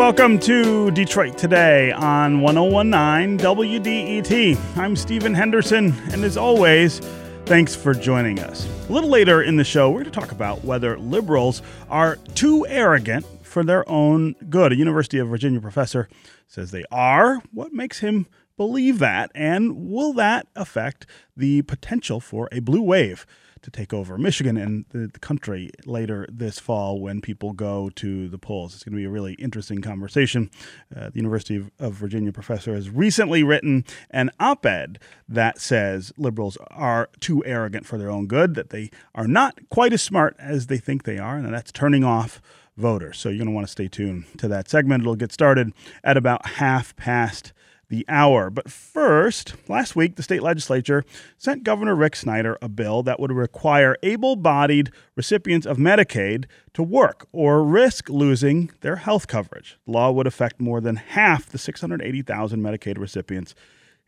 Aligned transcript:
Welcome 0.00 0.38
to 0.38 0.90
Detroit 0.92 1.36
Today 1.36 1.92
on 1.92 2.40
1019 2.40 3.36
WDET. 3.38 4.58
I'm 4.78 4.96
Stephen 4.96 5.34
Henderson, 5.34 5.92
and 6.10 6.24
as 6.24 6.38
always, 6.38 7.00
thanks 7.44 7.76
for 7.76 7.92
joining 7.92 8.38
us. 8.38 8.66
A 8.88 8.92
little 8.92 9.10
later 9.10 9.42
in 9.42 9.56
the 9.56 9.62
show, 9.62 9.90
we're 9.90 10.00
going 10.00 10.10
to 10.10 10.10
talk 10.10 10.32
about 10.32 10.64
whether 10.64 10.98
liberals 10.98 11.60
are 11.90 12.16
too 12.34 12.66
arrogant 12.66 13.26
for 13.42 13.62
their 13.62 13.86
own 13.90 14.34
good. 14.48 14.72
A 14.72 14.76
University 14.76 15.18
of 15.18 15.28
Virginia 15.28 15.60
professor 15.60 16.08
says 16.48 16.70
they 16.70 16.84
are. 16.90 17.42
What 17.52 17.74
makes 17.74 17.98
him 17.98 18.26
believe 18.56 19.00
that? 19.00 19.30
And 19.34 19.90
will 19.90 20.14
that 20.14 20.46
affect 20.56 21.04
the 21.36 21.60
potential 21.60 22.20
for 22.20 22.48
a 22.50 22.60
blue 22.60 22.82
wave? 22.82 23.26
To 23.62 23.70
take 23.70 23.92
over 23.92 24.16
Michigan 24.16 24.56
and 24.56 24.84
the, 24.90 25.10
country 25.20 25.70
later 25.84 26.26
this 26.32 26.58
fall 26.58 26.98
when 26.98 27.20
people 27.20 27.52
go 27.52 27.90
to 27.90 28.28
the 28.28 28.38
polls. 28.38 28.74
It's 28.74 28.84
going 28.84 28.94
to 28.94 28.96
be 28.96 29.04
a 29.04 29.10
really 29.10 29.34
interesting 29.34 29.82
conversation. 29.82 30.50
Uh, 30.94 31.10
the 31.10 31.16
University 31.16 31.56
of, 31.56 31.70
of, 31.78 31.92
Virginia 31.92 32.32
professor 32.32 32.74
has 32.74 32.88
recently 32.88 33.42
written 33.42 33.84
an 34.10 34.30
op 34.40 34.64
ed 34.64 34.98
that 35.28 35.60
says 35.60 36.12
liberals 36.16 36.56
are 36.70 37.10
too 37.20 37.44
arrogant 37.44 37.84
for 37.84 37.98
their 37.98 38.10
own 38.10 38.26
good, 38.26 38.54
that 38.54 38.70
they 38.70 38.90
are 39.14 39.28
not 39.28 39.58
quite 39.68 39.92
as 39.92 40.00
smart 40.00 40.34
as 40.38 40.68
they 40.68 40.78
think 40.78 41.02
they 41.02 41.18
are, 41.18 41.36
and 41.36 41.52
that's 41.52 41.72
turning 41.72 42.02
off 42.02 42.40
voters. 42.78 43.18
So 43.18 43.28
you're 43.28 43.38
going 43.38 43.48
to 43.48 43.54
want 43.54 43.66
to 43.66 43.70
stay 43.72 43.88
tuned 43.88 44.24
to 44.38 44.48
that 44.48 44.68
segment. 44.68 45.02
It'll 45.02 45.16
get 45.16 45.32
started 45.32 45.72
at 46.02 46.16
about 46.16 46.46
half 46.46 46.96
past 46.96 47.52
the 47.90 48.06
hour. 48.08 48.48
But 48.48 48.70
first, 48.70 49.54
last 49.68 49.94
week, 49.94 50.16
the 50.16 50.22
state 50.22 50.42
legislature 50.42 51.04
sent 51.36 51.64
Governor 51.64 51.94
Rick 51.94 52.16
Snyder 52.16 52.56
a 52.62 52.68
bill 52.68 53.02
that 53.02 53.20
would 53.20 53.32
require 53.32 53.96
able 54.02 54.36
bodied 54.36 54.90
recipients 55.16 55.66
of 55.66 55.76
Medicaid 55.76 56.46
to 56.72 56.82
work 56.82 57.26
or 57.32 57.62
risk 57.62 58.08
losing 58.08 58.70
their 58.80 58.96
health 58.96 59.26
coverage. 59.26 59.76
The 59.84 59.92
law 59.92 60.10
would 60.12 60.26
affect 60.26 60.60
more 60.60 60.80
than 60.80 60.96
half 60.96 61.46
the 61.46 61.58
680,000 61.58 62.60
Medicaid 62.60 62.96
recipients 62.96 63.54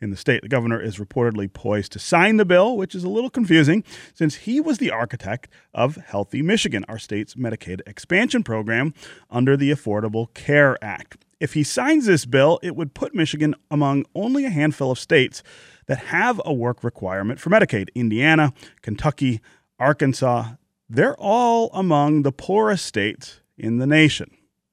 in 0.01 0.11
the 0.11 0.17
state. 0.17 0.43
The 0.43 0.49
governor 0.49 0.81
is 0.81 0.99
reportedly 0.99 1.53
poised 1.53 1.93
to 1.93 1.99
sign 1.99 2.37
the 2.37 2.45
bill, 2.45 2.77
which 2.77 2.95
is 2.95 3.05
a 3.05 3.09
little 3.09 3.31
confusing 3.31 3.85
since 4.15 4.35
he 4.35 4.61
was 4.61 4.79
the 4.79 4.91
architect 4.91 5.49
of 5.73 5.97
Healthy 5.97 6.43
Michigan, 6.43 6.85
our 6.89 6.99
state's 6.99 7.35
Medicaid 7.35 7.81
expansion 7.87 8.43
program 8.43 8.95
under 9.31 9.57
the 9.57 9.71
Affordable 9.71 10.33
Care 10.35 10.77
Act. 10.83 11.22
If 11.43 11.55
he 11.55 11.65
signs 11.65 12.07
this 12.07 12.25
bill, 12.25 12.61
it 12.63 12.77
would 12.77 12.95
put 12.95 13.17
Michigan 13.17 13.57
among 13.69 14.05
only 14.15 14.45
a 14.45 14.51
handful 14.51 14.93
of 14.93 14.99
states 15.01 15.43
that 15.87 15.99
have 15.99 16.41
a 16.45 16.53
work 16.53 16.85
requirement 16.85 17.41
for 17.41 17.51
Medicaid 17.51 17.89
Indiana, 17.97 18.53
Kentucky, 18.81 19.41
Arkansas. 19.77 20.51
They're 20.89 21.17
all 21.17 21.71
among 21.75 22.23
the 22.23 22.31
poorest 22.31 22.87
states 22.87 23.41
in 23.59 23.79
the 23.79 23.89
nation. 23.89 24.31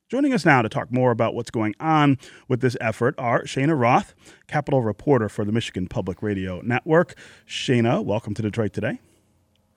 Joining 0.09 0.31
us 0.31 0.45
now 0.45 0.61
to 0.61 0.70
talk 0.70 0.92
more 0.92 1.09
about 1.09 1.34
what's 1.34 1.50
going 1.50 1.73
on 1.80 2.20
with 2.48 2.61
this 2.61 2.78
effort 2.80 3.16
are 3.17 3.45
Cheyna 3.45 3.73
Roth, 3.73 4.14
Capitol 4.45 4.83
reporter 4.83 5.28
for 5.28 5.44
the 5.45 5.52
Michigan 5.52 5.88
Public 5.88 6.22
Radio 6.22 6.61
Network. 6.61 7.16
Cheyna, 7.48 8.00
welcome 8.00 8.36
to 8.36 8.44
Detroit 8.44 8.73
today. 8.73 9.00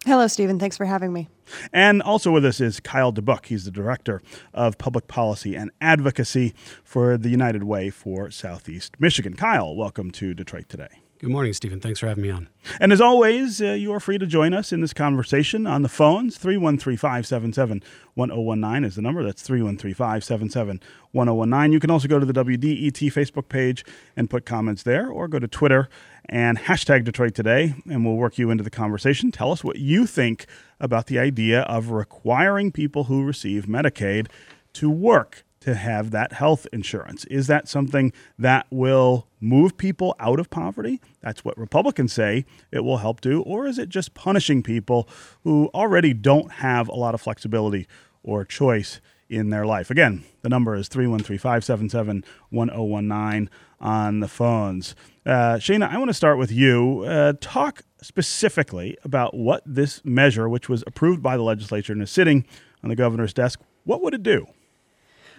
Hello, 0.04 0.26
Stephen. 0.26 0.58
Thanks 0.58 0.76
for 0.76 0.84
having 0.84 1.12
me. 1.12 1.28
And 1.72 2.02
also 2.02 2.32
with 2.32 2.44
us 2.44 2.60
is 2.60 2.80
Kyle 2.80 3.12
DeBuck. 3.12 3.46
He's 3.46 3.64
the 3.64 3.70
Director 3.70 4.20
of 4.52 4.76
Public 4.76 5.06
Policy 5.06 5.54
and 5.54 5.70
Advocacy 5.80 6.54
for 6.82 7.16
the 7.16 7.28
United 7.28 7.62
Way 7.62 7.88
for 7.90 8.28
Southeast 8.28 8.96
Michigan. 8.98 9.34
Kyle, 9.34 9.76
welcome 9.76 10.10
to 10.12 10.34
Detroit 10.34 10.68
today. 10.68 11.01
Good 11.22 11.30
morning, 11.30 11.52
Stephen. 11.52 11.78
Thanks 11.78 12.00
for 12.00 12.08
having 12.08 12.24
me 12.24 12.30
on. 12.30 12.48
And 12.80 12.92
as 12.92 13.00
always, 13.00 13.62
uh, 13.62 13.66
you 13.66 13.92
are 13.92 14.00
free 14.00 14.18
to 14.18 14.26
join 14.26 14.52
us 14.52 14.72
in 14.72 14.80
this 14.80 14.92
conversation 14.92 15.68
on 15.68 15.82
the 15.82 15.88
phones. 15.88 16.36
313 16.36 16.96
577 16.96 17.80
1019 18.14 18.84
is 18.84 18.96
the 18.96 19.02
number. 19.02 19.22
That's 19.22 19.40
313 19.40 19.94
577 19.94 20.80
1019. 21.12 21.72
You 21.72 21.78
can 21.78 21.92
also 21.92 22.08
go 22.08 22.18
to 22.18 22.26
the 22.26 22.32
WDET 22.32 23.12
Facebook 23.12 23.48
page 23.48 23.84
and 24.16 24.28
put 24.28 24.44
comments 24.44 24.82
there, 24.82 25.08
or 25.08 25.28
go 25.28 25.38
to 25.38 25.46
Twitter 25.46 25.88
and 26.28 26.58
hashtag 26.58 27.04
Detroit 27.04 27.36
Today, 27.36 27.76
and 27.88 28.04
we'll 28.04 28.16
work 28.16 28.36
you 28.36 28.50
into 28.50 28.64
the 28.64 28.70
conversation. 28.70 29.30
Tell 29.30 29.52
us 29.52 29.62
what 29.62 29.76
you 29.76 30.08
think 30.08 30.46
about 30.80 31.06
the 31.06 31.20
idea 31.20 31.60
of 31.60 31.90
requiring 31.90 32.72
people 32.72 33.04
who 33.04 33.22
receive 33.22 33.66
Medicaid 33.66 34.26
to 34.72 34.90
work 34.90 35.44
to 35.62 35.74
have 35.74 36.10
that 36.10 36.32
health 36.32 36.66
insurance. 36.72 37.24
Is 37.26 37.46
that 37.46 37.68
something 37.68 38.12
that 38.38 38.66
will 38.70 39.28
move 39.40 39.76
people 39.76 40.14
out 40.18 40.40
of 40.40 40.50
poverty? 40.50 41.00
That's 41.20 41.44
what 41.44 41.56
Republicans 41.56 42.12
say 42.12 42.44
it 42.72 42.80
will 42.80 42.98
help 42.98 43.20
do. 43.20 43.42
Or 43.42 43.66
is 43.66 43.78
it 43.78 43.88
just 43.88 44.12
punishing 44.14 44.62
people 44.62 45.08
who 45.44 45.70
already 45.72 46.12
don't 46.12 46.52
have 46.54 46.88
a 46.88 46.94
lot 46.94 47.14
of 47.14 47.20
flexibility 47.20 47.86
or 48.24 48.44
choice 48.44 49.00
in 49.28 49.50
their 49.50 49.64
life? 49.64 49.88
Again, 49.88 50.24
the 50.42 50.48
number 50.48 50.74
is 50.74 50.88
313 50.88 51.38
577 51.38 52.24
1019 52.50 53.48
on 53.80 54.20
the 54.20 54.28
phones. 54.28 54.96
Uh, 55.24 55.58
Cheyna, 55.58 55.88
I 55.92 55.96
want 55.98 56.08
to 56.08 56.14
start 56.14 56.38
with 56.38 56.50
you. 56.50 57.04
Uh, 57.06 57.34
talk 57.40 57.82
specifically 58.02 58.98
about 59.04 59.34
what 59.34 59.62
this 59.64 60.04
measure, 60.04 60.48
which 60.48 60.68
was 60.68 60.82
approved 60.88 61.22
by 61.22 61.36
the 61.36 61.42
legislature 61.44 61.92
and 61.92 62.02
is 62.02 62.10
sitting 62.10 62.44
on 62.82 62.88
the 62.88 62.96
governor's 62.96 63.32
desk, 63.32 63.60
what 63.84 64.02
would 64.02 64.14
it 64.14 64.24
do? 64.24 64.46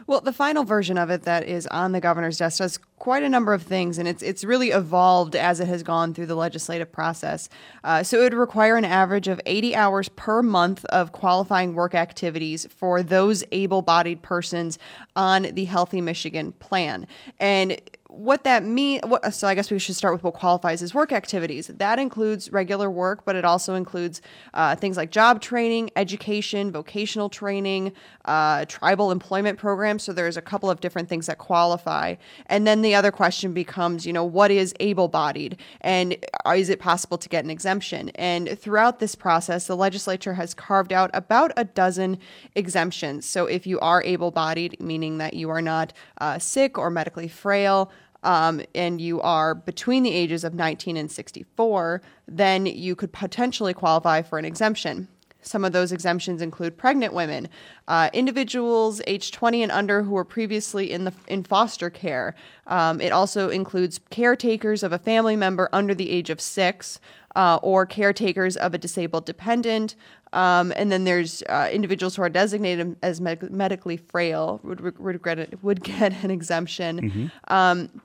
Well, 0.05 0.21
the 0.21 0.33
final 0.33 0.63
version 0.63 0.97
of 0.97 1.09
it 1.09 1.23
that 1.23 1.47
is 1.47 1.67
on 1.67 1.91
the 1.91 2.01
governor's 2.01 2.37
desk 2.37 2.57
does 2.59 2.77
quite 2.97 3.23
a 3.23 3.29
number 3.29 3.53
of 3.53 3.63
things, 3.63 3.97
and 3.97 4.07
it's 4.07 4.21
it's 4.23 4.43
really 4.43 4.69
evolved 4.69 5.35
as 5.35 5.59
it 5.59 5.67
has 5.67 5.83
gone 5.83 6.13
through 6.13 6.25
the 6.25 6.35
legislative 6.35 6.91
process. 6.91 7.49
Uh, 7.83 8.03
so 8.03 8.19
it 8.19 8.23
would 8.23 8.33
require 8.33 8.75
an 8.75 8.85
average 8.85 9.27
of 9.27 9.41
80 9.45 9.75
hours 9.75 10.09
per 10.09 10.41
month 10.41 10.85
of 10.85 11.11
qualifying 11.11 11.73
work 11.73 11.95
activities 11.95 12.65
for 12.69 13.03
those 13.03 13.43
able-bodied 13.51 14.21
persons 14.21 14.79
on 15.15 15.43
the 15.53 15.65
Healthy 15.65 16.01
Michigan 16.01 16.53
plan, 16.53 17.07
and 17.39 17.79
what 18.13 18.43
that 18.43 18.63
means, 18.63 19.01
so 19.31 19.47
I 19.47 19.55
guess 19.55 19.71
we 19.71 19.79
should 19.79 19.95
start 19.95 20.13
with 20.13 20.23
what 20.23 20.35
qualifies 20.35 20.83
as 20.83 20.93
work 20.93 21.11
activities. 21.11 21.67
That 21.67 21.97
includes 21.97 22.51
regular 22.51 22.89
work, 22.89 23.25
but 23.25 23.35
it 23.35 23.43
also 23.43 23.73
includes 23.73 24.21
uh, 24.53 24.75
things 24.75 24.97
like 24.97 25.09
job 25.09 25.41
training, 25.41 25.89
education, 25.95 26.71
vocational 26.71 27.27
training, 27.27 27.91
uh, 28.25 28.65
tribal 28.65 29.09
employment 29.09 29.57
programs. 29.57 30.03
So 30.03 30.13
there's 30.13 30.37
a 30.37 30.41
couple 30.41 30.69
of 30.69 30.79
different 30.79 31.09
things 31.09 31.25
that 31.25 31.39
qualify. 31.39 32.15
And 32.45 32.67
then 32.67 32.83
the 32.83 32.93
other 32.93 33.11
question 33.11 33.51
becomes, 33.51 34.05
you 34.05 34.13
know, 34.13 34.23
what 34.23 34.51
is 34.51 34.75
able 34.79 35.07
bodied 35.07 35.57
and 35.81 36.15
is 36.55 36.69
it 36.69 36.79
possible 36.79 37.17
to 37.17 37.27
get 37.27 37.43
an 37.43 37.49
exemption? 37.49 38.09
And 38.09 38.59
throughout 38.59 38.99
this 38.99 39.15
process, 39.15 39.65
the 39.65 39.75
legislature 39.75 40.35
has 40.35 40.53
carved 40.53 40.93
out 40.93 41.09
about 41.13 41.51
a 41.57 41.63
dozen 41.63 42.19
exemptions. 42.53 43.25
So 43.27 43.47
if 43.47 43.65
you 43.65 43.79
are 43.79 44.03
able 44.03 44.29
bodied, 44.29 44.79
meaning 44.79 45.17
that 45.17 45.33
you 45.33 45.49
are 45.49 45.61
not 45.61 45.93
uh, 46.19 46.37
sick 46.37 46.77
or 46.77 46.91
medically 46.91 47.27
frail, 47.27 47.91
um, 48.23 48.61
and 48.73 48.99
you 48.99 49.21
are 49.21 49.53
between 49.55 50.03
the 50.03 50.13
ages 50.13 50.43
of 50.43 50.53
19 50.53 50.97
and 50.97 51.11
64, 51.11 52.01
then 52.27 52.65
you 52.65 52.95
could 52.95 53.11
potentially 53.11 53.73
qualify 53.73 54.21
for 54.21 54.39
an 54.39 54.45
exemption. 54.45 55.07
Some 55.45 55.65
of 55.65 55.73
those 55.73 55.91
exemptions 55.91 56.41
include 56.41 56.77
pregnant 56.77 57.13
women, 57.13 57.49
uh, 57.87 58.09
individuals 58.13 59.01
age 59.05 59.31
20 59.31 59.63
and 59.63 59.71
under 59.73 60.01
who 60.03 60.11
were 60.11 60.23
previously 60.23 60.91
in 60.91 61.03
the 61.03 61.13
in 61.27 61.43
foster 61.43 61.89
care. 61.89 62.33
Um, 62.67 63.01
it 63.01 63.11
also 63.11 63.49
includes 63.49 63.99
caretakers 64.09 64.83
of 64.83 64.93
a 64.93 64.97
family 64.97 65.35
member 65.35 65.67
under 65.73 65.93
the 65.93 66.09
age 66.09 66.29
of 66.29 66.39
six, 66.39 66.99
uh, 67.35 67.59
or 67.61 67.85
caretakers 67.85 68.55
of 68.55 68.73
a 68.73 68.77
disabled 68.77 69.25
dependent. 69.25 69.95
Um, 70.33 70.73
and 70.75 70.91
then 70.91 71.03
there's 71.03 71.43
uh, 71.43 71.69
individuals 71.71 72.15
who 72.15 72.23
are 72.23 72.29
designated 72.29 72.95
as 73.03 73.21
med- 73.21 73.51
medically 73.51 73.97
frail 73.97 74.59
would, 74.63 74.81
would, 74.97 75.63
would 75.63 75.83
get 75.83 76.23
an 76.23 76.31
exemption. 76.31 77.01
Mm-hmm. 77.01 77.53
Um, 77.53 78.01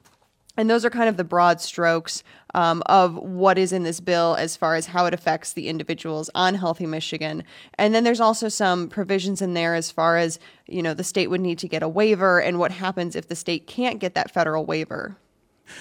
and 0.58 0.68
those 0.68 0.84
are 0.84 0.90
kind 0.90 1.08
of 1.08 1.16
the 1.16 1.24
broad 1.24 1.60
strokes 1.60 2.24
um, 2.54 2.82
of 2.86 3.14
what 3.14 3.56
is 3.56 3.72
in 3.72 3.84
this 3.84 4.00
bill 4.00 4.34
as 4.34 4.56
far 4.56 4.74
as 4.74 4.86
how 4.86 5.06
it 5.06 5.14
affects 5.14 5.52
the 5.52 5.68
individuals 5.68 6.28
on 6.34 6.56
Healthy 6.56 6.86
Michigan. 6.86 7.44
And 7.78 7.94
then 7.94 8.02
there's 8.02 8.20
also 8.20 8.48
some 8.48 8.88
provisions 8.88 9.40
in 9.40 9.54
there 9.54 9.76
as 9.76 9.92
far 9.92 10.18
as, 10.18 10.40
you 10.66 10.82
know, 10.82 10.94
the 10.94 11.04
state 11.04 11.30
would 11.30 11.40
need 11.40 11.58
to 11.60 11.68
get 11.68 11.84
a 11.84 11.88
waiver 11.88 12.40
and 12.40 12.58
what 12.58 12.72
happens 12.72 13.14
if 13.14 13.28
the 13.28 13.36
state 13.36 13.68
can't 13.68 14.00
get 14.00 14.14
that 14.14 14.32
federal 14.32 14.66
waiver. 14.66 15.16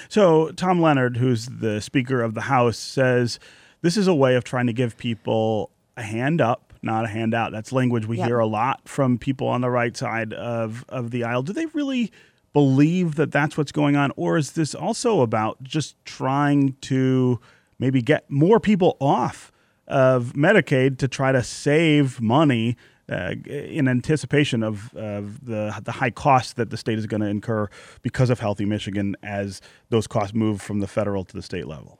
So, 0.10 0.52
Tom 0.52 0.80
Leonard, 0.80 1.18
who's 1.18 1.48
the 1.48 1.82
Speaker 1.82 2.22
of 2.22 2.36
the 2.36 2.42
House, 2.42 2.78
says 2.78 3.40
this 3.82 3.98
is 3.98 4.08
a 4.08 4.14
way 4.14 4.36
of 4.36 4.44
trying 4.44 4.68
to 4.68 4.74
give 4.74 4.96
people 4.98 5.72
a 5.96 6.04
hand 6.04 6.40
up, 6.40 6.74
not 6.84 7.06
a 7.06 7.08
handout. 7.08 7.52
That's 7.52 7.72
language 7.72 8.06
we 8.06 8.18
yep. 8.18 8.28
hear 8.28 8.38
a 8.38 8.46
lot 8.46 8.88
from 8.88 9.18
people 9.18 9.48
on 9.48 9.62
the 9.62 9.72
right 9.72 9.98
side 9.98 10.34
of, 10.34 10.86
of 10.88 11.10
the 11.10 11.24
aisle. 11.24 11.42
Do 11.42 11.54
they 11.54 11.66
really 11.68 12.12
believe 12.58 13.14
that 13.18 13.32
that's 13.32 13.56
what's 13.56 13.72
going 13.72 13.96
on? 13.96 14.12
Or 14.16 14.36
is 14.36 14.54
this 14.54 14.74
also 14.74 15.22
about 15.22 15.62
just 15.62 16.04
trying 16.06 16.74
to 16.82 17.40
maybe 17.78 18.02
get 18.02 18.28
more 18.32 18.60
people 18.60 18.98
off 19.00 19.52
of 19.88 20.34
Medicaid 20.34 20.98
to 20.98 21.08
try 21.08 21.32
to 21.32 21.44
save 21.44 22.20
money 22.20 22.76
uh, 23.12 23.36
in 23.46 23.88
anticipation 23.88 24.64
of, 24.64 24.92
of 24.96 25.46
the, 25.46 25.80
the 25.84 25.92
high 25.92 26.10
costs 26.10 26.54
that 26.54 26.72
the 26.72 26.78
state 26.78 26.98
is 26.98 27.06
going 27.06 27.22
to 27.22 27.28
incur 27.28 27.70
because 28.02 28.32
of 28.32 28.40
Healthy 28.40 28.66
Michigan 28.66 29.16
as 29.22 29.62
those 29.90 30.08
costs 30.08 30.34
move 30.34 30.60
from 30.60 30.80
the 30.80 30.88
federal 30.88 31.24
to 31.26 31.36
the 31.36 31.44
state 31.44 31.68
level? 31.68 32.00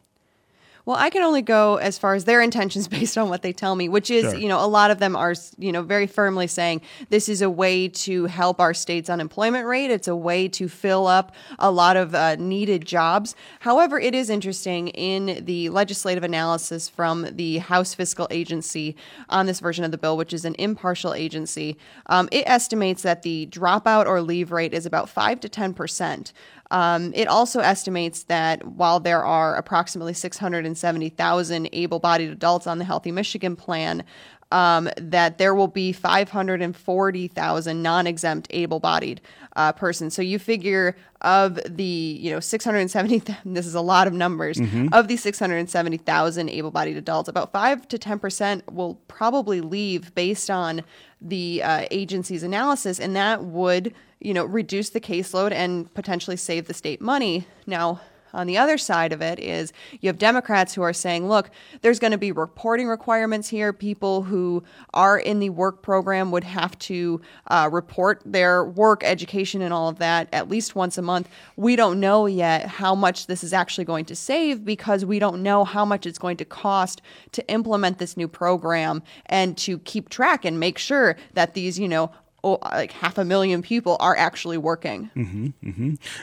Well, 0.88 0.96
I 0.96 1.10
can 1.10 1.22
only 1.22 1.42
go 1.42 1.76
as 1.76 1.98
far 1.98 2.16
as 2.16 2.24
their 2.24 2.42
intentions 2.42 2.88
based 2.98 3.18
on 3.18 3.28
what 3.28 3.42
they 3.42 3.52
tell 3.52 3.76
me, 3.76 3.90
which 3.90 4.10
is, 4.10 4.32
Sure. 4.32 4.40
you 4.40 4.48
know, 4.48 4.64
a 4.64 4.68
lot 4.68 4.90
of 4.90 5.00
them 5.00 5.18
are, 5.18 5.36
you 5.58 5.74
know, 5.74 5.82
very 5.82 6.08
firmly 6.08 6.48
saying 6.48 6.82
this 7.10 7.28
is 7.28 7.42
a 7.42 7.50
way 7.50 7.90
to 7.90 8.26
help 8.28 8.62
our 8.62 8.74
state's 8.74 9.10
unemployment 9.10 9.68
rate. 9.68 9.92
It's 9.92 10.08
a 10.08 10.16
way 10.16 10.48
to 10.48 10.70
fill 10.70 11.06
up 11.06 11.36
a 11.60 11.70
lot 11.72 11.98
of 11.98 12.16
uh, 12.16 12.38
needed 12.38 12.86
jobs. 12.86 13.36
However, 13.60 14.00
it 14.00 14.16
is 14.16 14.30
interesting 14.30 14.88
in 14.88 15.44
the 15.44 15.68
legislative 15.70 16.24
analysis 16.24 16.88
from 16.88 17.28
the 17.36 17.58
House 17.58 17.94
Fiscal 17.94 18.28
Agency 18.32 18.96
on 19.28 19.46
this 19.46 19.60
version 19.60 19.84
of 19.84 19.92
the 19.92 19.98
bill, 19.98 20.16
which 20.16 20.32
is 20.32 20.46
an 20.46 20.56
impartial 20.58 21.14
agency. 21.14 21.76
Um, 22.06 22.30
it 22.32 22.46
estimates 22.48 23.02
that 23.02 23.24
the 23.24 23.46
dropout 23.48 24.06
or 24.06 24.22
leave 24.22 24.54
rate 24.54 24.74
is 24.74 24.86
about 24.86 25.10
5 25.10 25.42
to 25.42 25.50
10 25.50 25.74
percent. 25.74 26.32
Um, 26.72 27.14
it 27.16 27.28
also 27.28 27.60
estimates 27.60 28.24
that 28.24 28.66
while 28.66 29.00
there 29.00 29.24
are 29.24 29.56
approximately 29.56 30.14
670,000 30.14 31.70
able 31.72 32.00
bodied 32.00 32.30
adults 32.30 32.68
on 32.68 32.78
the 32.78 32.84
Healthy 32.84 33.12
Michigan 33.12 33.56
plan, 33.56 34.04
um, 34.52 34.90
that 34.98 35.38
there 35.38 35.54
will 35.54 35.68
be 35.68 35.92
540,000 35.92 37.82
non-exempt 37.84 38.48
able-bodied 38.50 39.22
uh, 39.56 39.74
persons. 39.74 40.14
So 40.14 40.22
you 40.22 40.40
figure 40.40 40.96
of 41.22 41.60
the 41.66 41.84
you 41.84 42.30
know 42.30 42.40
670 42.40 43.24
this 43.46 43.66
is 43.66 43.74
a 43.74 43.82
lot 43.82 44.06
of 44.06 44.14
numbers 44.14 44.60
of 44.94 45.08
these 45.08 45.24
670,000 45.24 46.48
able-bodied 46.48 46.96
adults 46.96 47.28
about 47.28 47.52
5 47.52 47.88
to 47.88 47.98
10% 47.98 48.72
will 48.72 49.02
probably 49.08 49.60
leave 49.60 50.14
based 50.14 50.52
on 50.52 50.84
the 51.20 51.64
uh, 51.64 51.86
agency's 51.90 52.44
analysis 52.44 53.00
and 53.00 53.16
that 53.16 53.44
would 53.44 53.96
you 54.20 54.34
know 54.34 54.46
reduce 54.46 54.90
the 54.90 55.02
caseload 55.02 55.52
and 55.52 55.94
potentially 55.94 56.38
save 56.38 56.68
the 56.68 56.74
state 56.74 57.02
money 57.02 57.48
now 57.66 58.02
on 58.34 58.48
the 58.48 58.58
other 58.58 58.78
side 58.78 59.14
of 59.14 59.22
it 59.22 59.40
is 59.40 59.74
you 60.00 60.08
have 60.08 60.18
Democrats 60.18 60.74
who 60.74 60.82
are 60.82 60.94
saying, 60.94 61.28
look, 61.28 61.50
there's 61.82 62.00
going 62.00 62.12
to 62.12 62.18
be 62.18 62.32
reporting 62.32 62.88
requirements 62.88 63.50
here. 63.50 63.74
People 63.74 64.24
who 64.24 64.64
are 64.94 65.18
in 65.18 65.40
the 65.40 65.50
work 65.50 65.82
program 65.82 66.32
would 66.32 66.44
have 66.44 66.78
to 66.80 67.22
uh, 67.48 67.70
report 67.72 68.22
their 68.26 68.64
work, 68.64 69.04
education, 69.04 69.62
and 69.62 69.74
all 69.74 69.90
of 69.90 70.00
that 70.00 70.28
at 70.32 70.50
least 70.50 70.76
once 70.76 70.98
a 70.98 71.02
month. 71.02 71.30
We 71.56 71.76
don't 71.76 72.00
know 72.00 72.26
yet 72.26 72.68
how 72.68 72.96
much 72.96 73.28
this 73.28 73.44
is 73.44 73.54
actually 73.54 73.86
going 73.86 74.06
to 74.06 74.16
save 74.16 74.66
because 74.66 75.06
we 75.06 75.20
don't 75.20 75.42
know 75.42 75.64
how 75.64 75.86
much 75.86 76.06
it's 76.06 76.20
going 76.20 76.38
to 76.38 76.46
cost 76.46 77.02
to 77.32 77.48
implement 77.50 77.98
this 77.98 78.18
new 78.18 78.28
program 78.28 79.04
and 79.26 79.58
to 79.58 79.80
keep 79.80 80.10
track 80.10 80.46
and 80.46 80.60
make 80.60 80.78
sure 80.78 81.16
that 81.34 81.54
these, 81.54 81.80
you 81.80 81.88
know, 81.88 82.12
like 82.44 82.92
half 82.92 83.18
a 83.18 83.26
million 83.26 83.62
people 83.62 83.98
are 84.00 84.16
actually 84.16 84.58
working. 84.58 85.54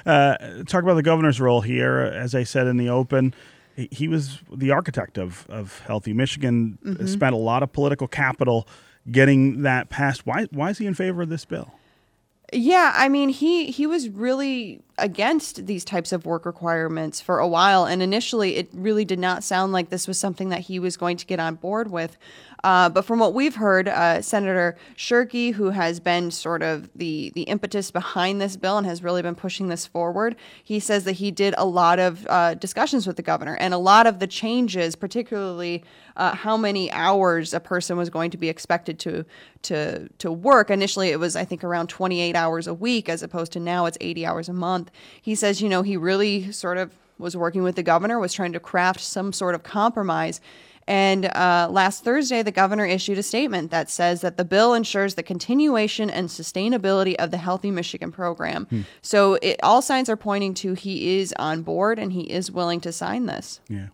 Uh, 0.07 0.37
talk 0.67 0.83
about 0.83 0.95
the 0.95 1.03
governor's 1.03 1.41
role 1.41 1.61
here. 1.61 1.99
As 1.99 2.35
I 2.35 2.45
said 2.45 2.67
in 2.67 2.77
the 2.77 2.89
open, 2.89 3.35
he, 3.77 3.89
he 3.91 4.09
was 4.09 4.41
the 4.53 4.71
architect 4.71 5.19
of, 5.19 5.47
of 5.49 5.81
Healthy 5.81 6.13
Michigan, 6.13 6.79
Mm-hmm. 6.85 7.07
spent 7.07 7.35
a 7.35 7.39
lot 7.39 7.63
of 7.63 7.73
political 7.73 8.07
capital 8.09 8.67
getting 9.11 9.63
that 9.63 9.91
passed. 9.91 10.27
Why, 10.27 10.47
why 10.51 10.71
is 10.71 10.79
he 10.79 10.87
in 10.87 10.95
favor 10.95 11.23
of 11.23 11.29
this 11.29 11.45
bill? 11.45 11.73
Yeah, 12.53 12.93
I 12.95 13.09
mean, 13.09 13.31
he 13.31 13.71
he 13.71 13.87
was 13.87 14.09
really 14.11 14.81
against 14.99 15.67
these 15.67 15.85
types 15.85 16.13
of 16.13 16.25
work 16.25 16.47
requirements 16.47 17.21
for 17.21 17.39
a 17.39 17.49
while, 17.49 17.85
and 17.85 18.03
initially, 18.03 18.57
it 18.57 18.69
really 18.73 19.05
did 19.05 19.19
not 19.19 19.43
sound 19.43 19.73
like 19.73 19.91
this 19.91 20.07
was 20.07 20.19
something 20.19 20.51
that 20.51 20.61
he 20.61 20.79
was 20.79 20.97
going 20.97 21.17
to 21.17 21.27
get 21.27 21.41
on 21.41 21.57
board 21.57 21.91
with. 21.91 22.17
Uh, 22.65 22.89
but 22.89 23.05
from 23.05 23.19
what 23.19 23.35
we've 23.35 23.57
heard, 23.57 23.89
uh, 23.89 24.23
Senator 24.23 24.75
Shirkey, 24.97 25.53
who 25.53 25.69
has 25.69 26.01
been 26.01 26.31
sort 26.31 26.63
of 26.63 26.89
the 26.95 27.31
the 27.35 27.43
impetus 27.43 27.91
behind 27.91 28.41
this 28.41 28.57
bill 28.57 28.79
and 28.79 28.87
has 28.87 29.03
really 29.03 29.21
been 29.21 29.35
pushing 29.35 29.69
this 29.69 29.87
forward, 29.87 30.35
he 30.63 30.81
says 30.81 31.05
that 31.05 31.13
he 31.13 31.31
did 31.31 31.55
a 31.59 31.67
lot 31.67 31.99
of 31.99 32.27
uh, 32.31 32.55
discussions 32.55 33.07
with 33.07 33.17
the 33.17 33.23
governor, 33.23 33.55
and 33.57 33.75
a 33.75 33.79
lot 33.79 34.07
of 34.07 34.19
the 34.19 34.27
changes, 34.27 34.97
particularly 34.97 35.85
uh, 36.17 36.35
how 36.35 36.57
many 36.57 36.91
hours 36.91 37.53
a 37.53 37.61
person 37.61 37.99
was 37.99 38.09
going 38.09 38.31
to 38.31 38.39
be 38.39 38.49
expected 38.49 38.99
to 39.01 39.27
to 39.65 40.09
to 40.17 40.33
work. 40.33 40.71
Initially, 40.71 41.11
it 41.11 41.21
was 41.21 41.37
I 41.37 41.45
think 41.45 41.65
around 41.65 41.89
28 41.89 42.35
hours 42.35 42.67
a 42.67 42.73
week, 42.73 43.11
as 43.11 43.23
opposed 43.23 43.53
to 43.53 43.61
now 43.61 43.85
it's 43.85 43.99
80 44.01 44.25
hours 44.25 44.49
a 44.49 44.55
month. 44.55 44.84
He 45.21 45.35
says, 45.35 45.61
you 45.61 45.69
know, 45.69 45.83
he 45.83 45.97
really 45.97 46.53
sort 46.53 46.79
of 46.79 46.93
was 47.19 47.37
working 47.37 47.63
with 47.63 47.77
the 47.77 47.83
governor, 47.83 48.19
was 48.19 48.33
trying 48.33 48.53
to 48.53 48.61
craft 48.61 49.01
some 49.01 49.33
sort 49.33 49.55
of 49.55 49.63
compromise. 49.63 50.41
And 50.87 51.27
uh, 51.27 51.69
last 51.71 52.05
Thursday, 52.05 52.43
the 52.43 52.51
governor 52.51 52.85
issued 52.85 53.17
a 53.17 53.23
statement 53.23 53.71
that 53.71 53.89
says 53.89 54.21
that 54.21 54.37
the 54.37 54.45
bill 54.45 54.75
ensures 54.75 55.15
the 55.15 55.23
continuation 55.23 56.11
and 56.11 56.29
sustainability 56.29 57.15
of 57.15 57.31
the 57.31 57.39
Healthy 57.39 57.71
Michigan 57.71 58.13
program. 58.13 58.67
So 59.01 59.35
it, 59.41 59.59
all 59.63 59.81
signs 59.81 60.11
are 60.11 60.17
pointing 60.17 60.53
to 60.55 60.75
he 60.75 61.19
is 61.19 61.33
on 61.39 61.63
board 61.63 61.99
and 61.99 62.13
he 62.13 62.23
is 62.23 62.51
willing 62.51 62.81
to 62.83 62.93
sign 62.93 63.27
this. 63.27 63.61
Yeah. 63.69 63.89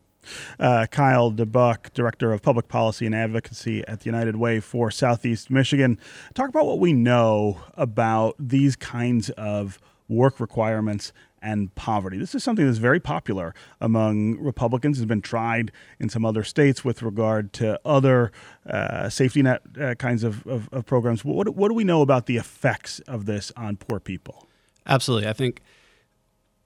Uh, 0.59 0.87
Kyle 0.91 1.33
DeBuck, 1.33 1.93
Director 1.95 2.33
of 2.33 2.43
Public 2.43 2.69
Policy 2.69 3.07
and 3.07 3.15
Advocacy 3.15 3.87
at 3.87 4.01
the 4.01 4.07
United 4.07 4.37
Way 4.37 4.61
for 4.61 4.91
Southeast 4.91 5.51
Michigan. 5.51 5.99
Talk 6.35 6.49
about 6.49 6.67
what 6.67 6.79
we 6.79 6.93
know 6.93 7.61
about 7.75 8.35
these 8.39 8.77
kinds 8.77 9.31
of 9.31 9.79
work 10.11 10.41
requirements 10.41 11.13
and 11.43 11.75
poverty. 11.75 12.19
This 12.19 12.35
is 12.35 12.45
something 12.45 12.67
that's 12.67 12.79
very 12.79 13.01
popular 13.01 13.55
among 13.81 14.39
Republicans, 14.39 14.99
has 14.99 15.07
been 15.07 15.23
tried 15.23 15.73
in 15.99 16.11
some 16.11 16.25
other 16.25 16.45
states 16.45 16.85
with 16.85 17.03
regard 17.03 17.53
to 17.55 17.81
other 17.85 18.31
uh, 18.69 19.09
safety 19.09 19.43
net 19.43 19.63
uh, 19.81 19.95
kinds 19.95 20.23
of, 20.23 20.47
of, 20.47 20.69
of 20.71 20.85
programs. 20.85 21.25
What, 21.25 21.49
what 21.57 21.69
do 21.69 21.75
we 21.75 21.85
know 21.85 22.03
about 22.03 22.27
the 22.27 22.37
effects 22.37 23.01
of 23.01 23.25
this 23.25 23.53
on 23.57 23.77
poor 23.77 24.01
people? 24.01 24.49
Absolutely. 24.87 25.29
I 25.29 25.33
think 25.33 25.63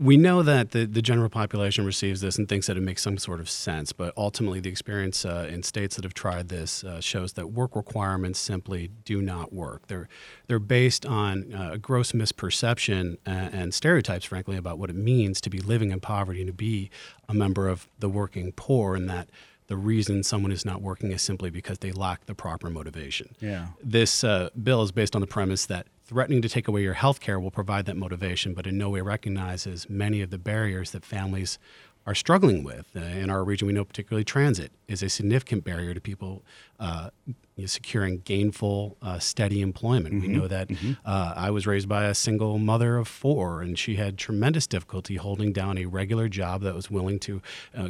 we 0.04 0.18
know 0.18 0.42
that 0.42 0.72
the, 0.72 0.84
the 0.84 1.00
general 1.00 1.30
population 1.30 1.86
receives 1.86 2.20
this 2.20 2.36
and 2.36 2.46
thinks 2.46 2.66
that 2.66 2.76
it 2.76 2.82
makes 2.82 3.00
some 3.00 3.16
sort 3.16 3.40
of 3.40 3.48
sense, 3.48 3.90
but 3.90 4.12
ultimately, 4.18 4.60
the 4.60 4.68
experience 4.68 5.24
uh, 5.24 5.48
in 5.50 5.62
states 5.62 5.96
that 5.96 6.04
have 6.04 6.12
tried 6.12 6.50
this 6.50 6.84
uh, 6.84 7.00
shows 7.00 7.32
that 7.32 7.52
work 7.52 7.74
requirements 7.74 8.38
simply 8.38 8.90
do 9.06 9.22
not 9.22 9.52
work. 9.52 9.86
They're 9.88 10.08
they're 10.46 10.58
based 10.58 11.06
on 11.06 11.54
uh, 11.54 11.70
a 11.72 11.78
gross 11.78 12.12
misperception 12.12 13.16
and, 13.24 13.54
and 13.54 13.74
stereotypes, 13.74 14.26
frankly, 14.26 14.58
about 14.58 14.78
what 14.78 14.90
it 14.90 14.96
means 14.96 15.40
to 15.40 15.48
be 15.48 15.58
living 15.58 15.90
in 15.90 16.00
poverty 16.00 16.40
and 16.42 16.48
to 16.48 16.52
be 16.52 16.90
a 17.26 17.32
member 17.32 17.66
of 17.66 17.88
the 17.98 18.10
working 18.10 18.52
poor, 18.52 18.94
and 18.94 19.08
that 19.08 19.30
the 19.68 19.76
reason 19.76 20.22
someone 20.22 20.52
is 20.52 20.66
not 20.66 20.82
working 20.82 21.12
is 21.12 21.22
simply 21.22 21.48
because 21.48 21.78
they 21.78 21.92
lack 21.92 22.26
the 22.26 22.34
proper 22.34 22.68
motivation. 22.68 23.34
Yeah. 23.40 23.68
This 23.82 24.22
uh, 24.22 24.50
bill 24.62 24.82
is 24.82 24.92
based 24.92 25.14
on 25.14 25.22
the 25.22 25.26
premise 25.26 25.64
that 25.66 25.86
threatening 26.04 26.42
to 26.42 26.48
take 26.48 26.68
away 26.68 26.82
your 26.82 26.94
health 26.94 27.20
care 27.20 27.40
will 27.40 27.50
provide 27.50 27.86
that 27.86 27.96
motivation, 27.96 28.54
but 28.54 28.66
in 28.66 28.76
no 28.76 28.90
way 28.90 29.00
recognizes 29.00 29.88
many 29.88 30.20
of 30.20 30.30
the 30.30 30.38
barriers 30.38 30.90
that 30.90 31.04
families 31.04 31.58
are 32.06 32.14
struggling 32.14 32.62
with. 32.62 32.86
Uh, 32.94 33.00
in 33.00 33.30
our 33.30 33.42
region, 33.42 33.66
we 33.66 33.72
know 33.72 33.84
particularly 33.84 34.24
transit 34.24 34.70
is 34.88 35.02
a 35.02 35.08
significant 35.08 35.64
barrier 35.64 35.94
to 35.94 36.00
people 36.00 36.44
uh, 36.78 37.08
you 37.26 37.34
know, 37.56 37.66
securing 37.66 38.18
gainful, 38.18 38.98
uh, 39.00 39.18
steady 39.18 39.62
employment. 39.62 40.20
We 40.20 40.28
know 40.28 40.46
that 40.46 40.70
uh, 41.04 41.32
I 41.34 41.50
was 41.50 41.66
raised 41.66 41.88
by 41.88 42.04
a 42.04 42.14
single 42.14 42.58
mother 42.58 42.98
of 42.98 43.08
four, 43.08 43.62
and 43.62 43.78
she 43.78 43.96
had 43.96 44.18
tremendous 44.18 44.66
difficulty 44.66 45.16
holding 45.16 45.52
down 45.52 45.78
a 45.78 45.86
regular 45.86 46.28
job 46.28 46.60
that 46.62 46.74
was 46.74 46.90
willing 46.90 47.18
to 47.20 47.40
uh, 47.74 47.88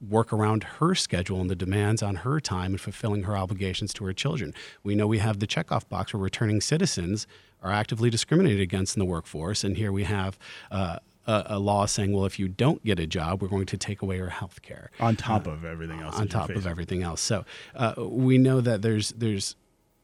work 0.00 0.32
around 0.32 0.62
her 0.64 0.94
schedule 0.94 1.40
and 1.40 1.48
the 1.48 1.56
demands 1.56 2.02
on 2.02 2.16
her 2.16 2.40
time 2.40 2.72
and 2.72 2.80
fulfilling 2.80 3.22
her 3.22 3.36
obligations 3.36 3.94
to 3.94 4.04
her 4.04 4.12
children. 4.12 4.52
We 4.82 4.94
know 4.94 5.06
we 5.06 5.18
have 5.18 5.38
the 5.38 5.46
checkoff 5.46 5.88
box 5.88 6.12
where 6.12 6.22
returning 6.22 6.60
citizens 6.60 7.26
are 7.62 7.72
actively 7.72 8.10
discriminated 8.10 8.60
against 8.60 8.96
in 8.96 9.00
the 9.00 9.06
workforce, 9.06 9.64
and 9.64 9.76
here 9.76 9.90
we 9.90 10.04
have 10.04 10.38
uh, 10.70 10.98
a, 11.26 11.42
a 11.46 11.58
law 11.58 11.86
saying, 11.86 12.12
well, 12.12 12.24
if 12.26 12.38
you 12.38 12.48
don't 12.48 12.84
get 12.84 12.98
a 13.00 13.06
job, 13.06 13.42
we're 13.42 13.48
going 13.48 13.66
to 13.66 13.76
take 13.78 14.02
away 14.02 14.16
your 14.16 14.28
health 14.28 14.62
care 14.62 14.90
On 15.00 15.16
top 15.16 15.46
of 15.46 15.64
everything 15.64 16.00
else. 16.00 16.16
on 16.16 16.28
top 16.28 16.50
of 16.50 16.66
everything 16.66 17.02
else. 17.02 17.20
So 17.20 17.44
uh, 17.74 17.94
we 17.98 18.38
know 18.38 18.60
that 18.60 18.82
there's 18.82 19.10
there's 19.10 19.56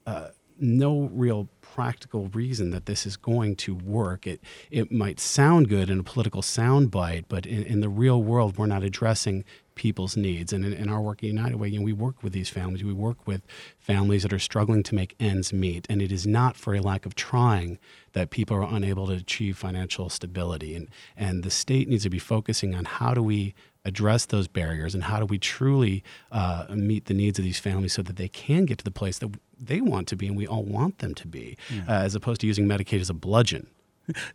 uh, 0.06 0.28
no 0.58 1.10
real 1.12 1.48
practical 1.60 2.28
reason 2.28 2.70
that 2.70 2.86
this 2.86 3.06
is 3.06 3.16
going 3.16 3.56
to 3.56 3.74
work. 3.74 4.26
It 4.26 4.40
it 4.70 4.90
might 4.90 5.20
sound 5.20 5.68
good 5.68 5.90
in 5.90 6.00
a 6.00 6.02
political 6.02 6.42
soundbite, 6.42 7.24
but 7.28 7.46
in, 7.46 7.62
in 7.64 7.80
the 7.80 7.88
real 7.88 8.22
world, 8.22 8.58
we're 8.58 8.66
not 8.66 8.82
addressing 8.82 9.44
people's 9.74 10.16
needs. 10.16 10.52
And 10.52 10.64
in, 10.64 10.72
in 10.72 10.88
our 10.88 11.00
work 11.00 11.18
at 11.18 11.28
United 11.28 11.56
Way, 11.56 11.68
you 11.68 11.78
know, 11.78 11.84
we 11.84 11.92
work 11.92 12.22
with 12.22 12.32
these 12.32 12.48
families. 12.48 12.84
We 12.84 12.92
work 12.92 13.26
with 13.26 13.42
families 13.78 14.22
that 14.22 14.32
are 14.32 14.38
struggling 14.38 14.82
to 14.84 14.94
make 14.94 15.14
ends 15.18 15.52
meet, 15.52 15.86
and 15.88 16.00
it 16.02 16.12
is 16.12 16.26
not 16.26 16.56
for 16.56 16.74
a 16.74 16.80
lack 16.80 17.06
of 17.06 17.14
trying 17.14 17.78
that 18.12 18.30
people 18.30 18.56
are 18.56 18.62
unable 18.62 19.06
to 19.06 19.14
achieve 19.14 19.56
financial 19.56 20.08
stability. 20.08 20.74
And 20.74 20.88
and 21.16 21.42
the 21.42 21.50
state 21.50 21.88
needs 21.88 22.02
to 22.04 22.10
be 22.10 22.18
focusing 22.18 22.74
on 22.74 22.84
how 22.84 23.14
do 23.14 23.22
we 23.22 23.54
address 23.84 24.26
those 24.26 24.46
barriers 24.46 24.94
and 24.94 25.04
how 25.04 25.18
do 25.18 25.26
we 25.26 25.38
truly 25.38 26.04
uh, 26.30 26.66
meet 26.70 27.06
the 27.06 27.14
needs 27.14 27.38
of 27.38 27.44
these 27.44 27.58
families 27.58 27.92
so 27.92 28.02
that 28.02 28.16
they 28.16 28.28
can 28.28 28.64
get 28.64 28.78
to 28.78 28.84
the 28.84 28.92
place 28.92 29.18
that 29.18 29.34
they 29.58 29.80
want 29.80 30.06
to 30.08 30.16
be 30.16 30.26
and 30.28 30.36
we 30.36 30.46
all 30.46 30.62
want 30.62 30.98
them 30.98 31.14
to 31.14 31.26
be, 31.26 31.56
uh, 31.88 31.92
as 31.92 32.14
opposed 32.14 32.40
to 32.40 32.46
using 32.46 32.66
Medicaid 32.66 33.00
as 33.00 33.10
a 33.10 33.14
bludgeon. 33.14 33.66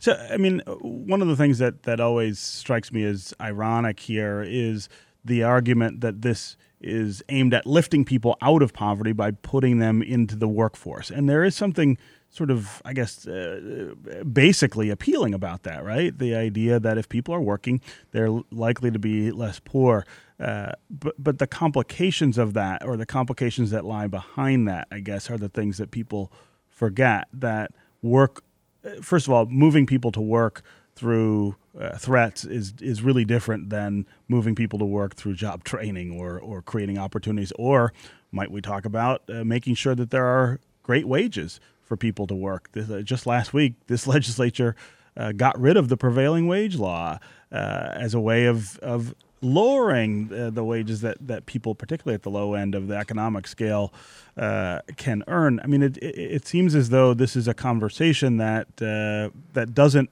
So, 0.00 0.14
I 0.30 0.38
mean, 0.38 0.60
one 0.80 1.20
of 1.20 1.28
the 1.28 1.36
things 1.36 1.58
that, 1.58 1.82
that 1.82 2.00
always 2.00 2.38
strikes 2.38 2.90
me 2.90 3.04
as 3.04 3.34
ironic 3.40 4.00
here 4.00 4.42
is 4.42 4.88
the 5.28 5.42
argument 5.44 6.00
that 6.00 6.22
this 6.22 6.56
is 6.80 7.22
aimed 7.28 7.54
at 7.54 7.66
lifting 7.66 8.04
people 8.04 8.36
out 8.40 8.62
of 8.62 8.72
poverty 8.72 9.12
by 9.12 9.30
putting 9.30 9.78
them 9.78 10.02
into 10.02 10.36
the 10.36 10.48
workforce. 10.48 11.10
And 11.10 11.28
there 11.28 11.44
is 11.44 11.56
something 11.56 11.98
sort 12.30 12.50
of, 12.50 12.82
I 12.84 12.92
guess, 12.92 13.26
uh, 13.26 13.94
basically 14.30 14.90
appealing 14.90 15.34
about 15.34 15.62
that, 15.62 15.84
right? 15.84 16.16
The 16.16 16.34
idea 16.34 16.78
that 16.78 16.98
if 16.98 17.08
people 17.08 17.34
are 17.34 17.40
working, 17.40 17.80
they're 18.12 18.30
likely 18.50 18.90
to 18.90 18.98
be 18.98 19.30
less 19.30 19.60
poor. 19.60 20.04
Uh, 20.38 20.72
but 20.88 21.14
but 21.18 21.38
the 21.38 21.46
complications 21.46 22.38
of 22.38 22.54
that, 22.54 22.84
or 22.84 22.96
the 22.96 23.06
complications 23.06 23.70
that 23.70 23.84
lie 23.84 24.06
behind 24.06 24.68
that, 24.68 24.86
I 24.92 25.00
guess, 25.00 25.30
are 25.30 25.38
the 25.38 25.48
things 25.48 25.78
that 25.78 25.90
people 25.90 26.30
forget. 26.68 27.26
That 27.32 27.72
work, 28.02 28.44
uh, 28.84 29.00
first 29.02 29.26
of 29.26 29.32
all, 29.32 29.46
moving 29.46 29.86
people 29.86 30.12
to 30.12 30.20
work 30.20 30.62
through 30.98 31.54
uh, 31.80 31.96
threats 31.96 32.44
is 32.44 32.74
is 32.80 33.02
really 33.02 33.24
different 33.24 33.70
than 33.70 34.04
moving 34.26 34.54
people 34.54 34.78
to 34.80 34.84
work 34.84 35.14
through 35.14 35.34
job 35.34 35.62
training 35.62 36.18
or 36.18 36.38
or 36.38 36.60
creating 36.60 36.98
opportunities. 36.98 37.52
Or 37.56 37.92
might 38.32 38.50
we 38.50 38.60
talk 38.60 38.84
about 38.84 39.22
uh, 39.28 39.44
making 39.44 39.76
sure 39.76 39.94
that 39.94 40.10
there 40.10 40.26
are 40.26 40.60
great 40.82 41.06
wages 41.06 41.60
for 41.82 41.96
people 41.96 42.26
to 42.26 42.34
work. 42.34 42.70
This, 42.72 42.90
uh, 42.90 43.00
just 43.02 43.26
last 43.26 43.52
week, 43.52 43.74
this 43.86 44.06
legislature 44.14 44.74
uh, 45.16 45.32
got 45.32 45.58
rid 45.58 45.76
of 45.76 45.88
the 45.88 45.96
prevailing 45.96 46.46
wage 46.48 46.76
law 46.76 47.18
uh, 47.50 47.90
as 47.94 48.14
a 48.14 48.20
way 48.20 48.44
of, 48.44 48.78
of 48.78 49.14
lowering 49.40 50.30
uh, 50.32 50.50
the 50.50 50.64
wages 50.64 51.00
that, 51.00 51.16
that 51.20 51.46
people, 51.46 51.74
particularly 51.74 52.14
at 52.14 52.22
the 52.22 52.30
low 52.30 52.54
end 52.54 52.74
of 52.74 52.88
the 52.88 52.96
economic 52.96 53.46
scale, 53.46 53.92
can 54.96 55.24
earn. 55.26 55.60
I 55.64 55.66
mean, 55.66 55.82
it, 55.82 55.96
it, 55.98 56.16
it, 56.16 56.46
seems 56.46 56.74
as 56.74 56.90
though 56.90 57.14
this 57.14 57.34
is 57.34 57.48
a 57.48 57.54
conversation 57.54 58.36
that 58.36 58.76
that 58.76 59.74
doesn't 59.74 60.10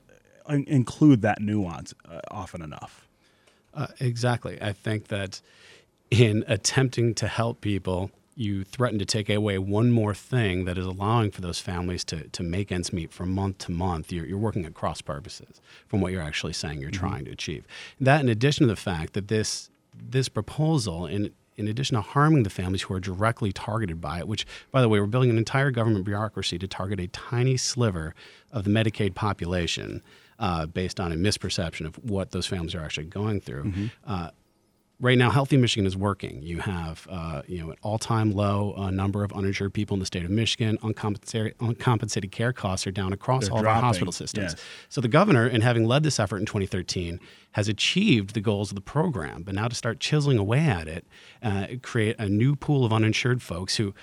include 0.48 1.22
that 1.22 1.40
nuance 1.40 1.94
often 2.30 2.62
enough. 2.62 3.08
exactly. 4.00 4.60
I 4.60 4.72
think 4.72 5.08
that 5.08 5.40
in 6.10 6.44
attempting 6.46 7.14
to 7.14 7.28
help 7.28 7.60
people 7.60 8.10
you 8.36 8.64
threaten 8.64 8.98
to 8.98 9.06
take 9.06 9.30
away 9.30 9.58
one 9.58 9.90
more 9.90 10.14
thing 10.14 10.66
that 10.66 10.76
is 10.76 10.84
allowing 10.84 11.30
for 11.30 11.40
those 11.40 11.58
families 11.58 12.04
to, 12.04 12.28
to 12.28 12.42
make 12.42 12.70
ends 12.70 12.92
meet 12.92 13.10
from 13.10 13.32
month 13.32 13.56
to 13.58 13.72
month, 13.72 14.12
you're, 14.12 14.26
you're 14.26 14.36
working 14.36 14.66
at 14.66 14.74
cross 14.74 15.00
purposes 15.00 15.60
from 15.88 16.02
what 16.02 16.12
you're 16.12 16.22
actually 16.22 16.52
saying 16.52 16.78
you're 16.80 16.90
mm-hmm. 16.90 17.06
trying 17.06 17.24
to 17.24 17.30
achieve. 17.30 17.66
That, 17.98 18.20
in 18.20 18.28
addition 18.28 18.66
to 18.66 18.72
the 18.72 18.76
fact 18.76 19.14
that 19.14 19.28
this 19.28 19.70
this 19.98 20.28
proposal, 20.28 21.06
in 21.06 21.30
in 21.56 21.68
addition 21.68 21.94
to 21.94 22.02
harming 22.02 22.42
the 22.42 22.50
families 22.50 22.82
who 22.82 22.92
are 22.92 23.00
directly 23.00 23.50
targeted 23.50 23.98
by 23.98 24.18
it, 24.18 24.28
which, 24.28 24.46
by 24.70 24.82
the 24.82 24.90
way, 24.90 25.00
we're 25.00 25.06
building 25.06 25.30
an 25.30 25.38
entire 25.38 25.70
government 25.70 26.04
bureaucracy 26.04 26.58
to 26.58 26.68
target 26.68 27.00
a 27.00 27.06
tiny 27.08 27.56
sliver 27.56 28.14
of 28.52 28.64
the 28.64 28.70
Medicaid 28.70 29.14
population 29.14 30.02
uh, 30.38 30.66
based 30.66 31.00
on 31.00 31.12
a 31.12 31.16
misperception 31.16 31.86
of 31.86 31.96
what 31.96 32.30
those 32.30 32.46
families 32.46 32.74
are 32.74 32.82
actually 32.82 33.06
going 33.06 33.40
through. 33.40 33.64
Mm-hmm. 33.64 33.86
Uh, 34.06 34.30
right 35.00 35.18
now, 35.18 35.30
Healthy 35.30 35.56
Michigan 35.56 35.86
is 35.86 35.96
working. 35.96 36.42
You 36.42 36.60
have 36.60 37.06
uh, 37.10 37.42
you 37.46 37.58
know 37.58 37.70
an 37.70 37.76
all-time 37.82 38.32
low 38.32 38.74
uh, 38.76 38.90
number 38.90 39.24
of 39.24 39.32
uninsured 39.32 39.74
people 39.74 39.94
in 39.94 40.00
the 40.00 40.06
state 40.06 40.24
of 40.24 40.30
Michigan. 40.30 40.78
Uncompensated, 40.82 41.54
uncompensated 41.60 42.32
care 42.32 42.52
costs 42.52 42.86
are 42.86 42.90
down 42.90 43.12
across 43.12 43.44
They're 43.44 43.52
all 43.52 43.62
dropping. 43.62 43.78
of 43.78 43.84
our 43.84 43.88
hospital 43.88 44.12
systems. 44.12 44.52
Yes. 44.52 44.64
So 44.88 45.00
the 45.00 45.08
governor, 45.08 45.46
in 45.46 45.60
having 45.60 45.84
led 45.84 46.02
this 46.02 46.18
effort 46.18 46.38
in 46.38 46.46
2013, 46.46 47.20
has 47.52 47.68
achieved 47.68 48.34
the 48.34 48.40
goals 48.40 48.70
of 48.70 48.74
the 48.74 48.82
program. 48.82 49.42
But 49.42 49.54
now 49.54 49.68
to 49.68 49.74
start 49.74 50.00
chiseling 50.00 50.38
away 50.38 50.60
at 50.60 50.88
it, 50.88 51.06
uh, 51.42 51.66
create 51.82 52.16
a 52.18 52.28
new 52.28 52.56
pool 52.56 52.84
of 52.84 52.92
uninsured 52.92 53.42
folks 53.42 53.76
who 53.76 53.94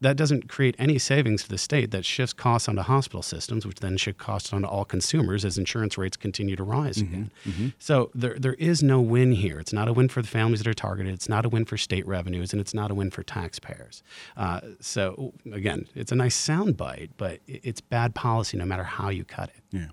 that 0.00 0.16
doesn't 0.16 0.48
create 0.48 0.74
any 0.78 0.98
savings 0.98 1.44
to 1.44 1.48
the 1.48 1.58
state. 1.58 1.90
That 1.90 2.04
shifts 2.04 2.32
costs 2.32 2.68
onto 2.68 2.82
hospital 2.82 3.22
systems, 3.22 3.66
which 3.66 3.80
then 3.80 3.96
should 3.96 4.18
cost 4.18 4.52
onto 4.52 4.68
all 4.68 4.84
consumers 4.84 5.44
as 5.44 5.58
insurance 5.58 5.96
rates 5.96 6.16
continue 6.16 6.56
to 6.56 6.64
rise 6.64 6.96
mm-hmm, 6.96 7.14
again. 7.14 7.30
Mm-hmm. 7.46 7.68
So 7.78 8.10
there, 8.14 8.36
there 8.38 8.54
is 8.54 8.82
no 8.82 9.00
win 9.00 9.32
here. 9.32 9.58
It's 9.58 9.72
not 9.72 9.88
a 9.88 9.92
win 9.92 10.08
for 10.08 10.22
the 10.22 10.28
families 10.28 10.60
that 10.60 10.68
are 10.68 10.74
targeted. 10.74 11.14
It's 11.14 11.28
not 11.28 11.46
a 11.46 11.48
win 11.48 11.64
for 11.64 11.76
state 11.76 12.06
revenues, 12.06 12.52
and 12.52 12.60
it's 12.60 12.74
not 12.74 12.90
a 12.90 12.94
win 12.94 13.10
for 13.10 13.22
taxpayers. 13.22 14.02
Uh, 14.36 14.60
so 14.80 15.32
again, 15.52 15.86
it's 15.94 16.12
a 16.12 16.16
nice 16.16 16.36
soundbite, 16.36 17.10
but 17.16 17.40
it's 17.46 17.80
bad 17.80 18.14
policy 18.14 18.56
no 18.56 18.64
matter 18.64 18.84
how 18.84 19.08
you 19.08 19.24
cut 19.24 19.50
it. 19.50 19.62
Yeah. 19.76 19.86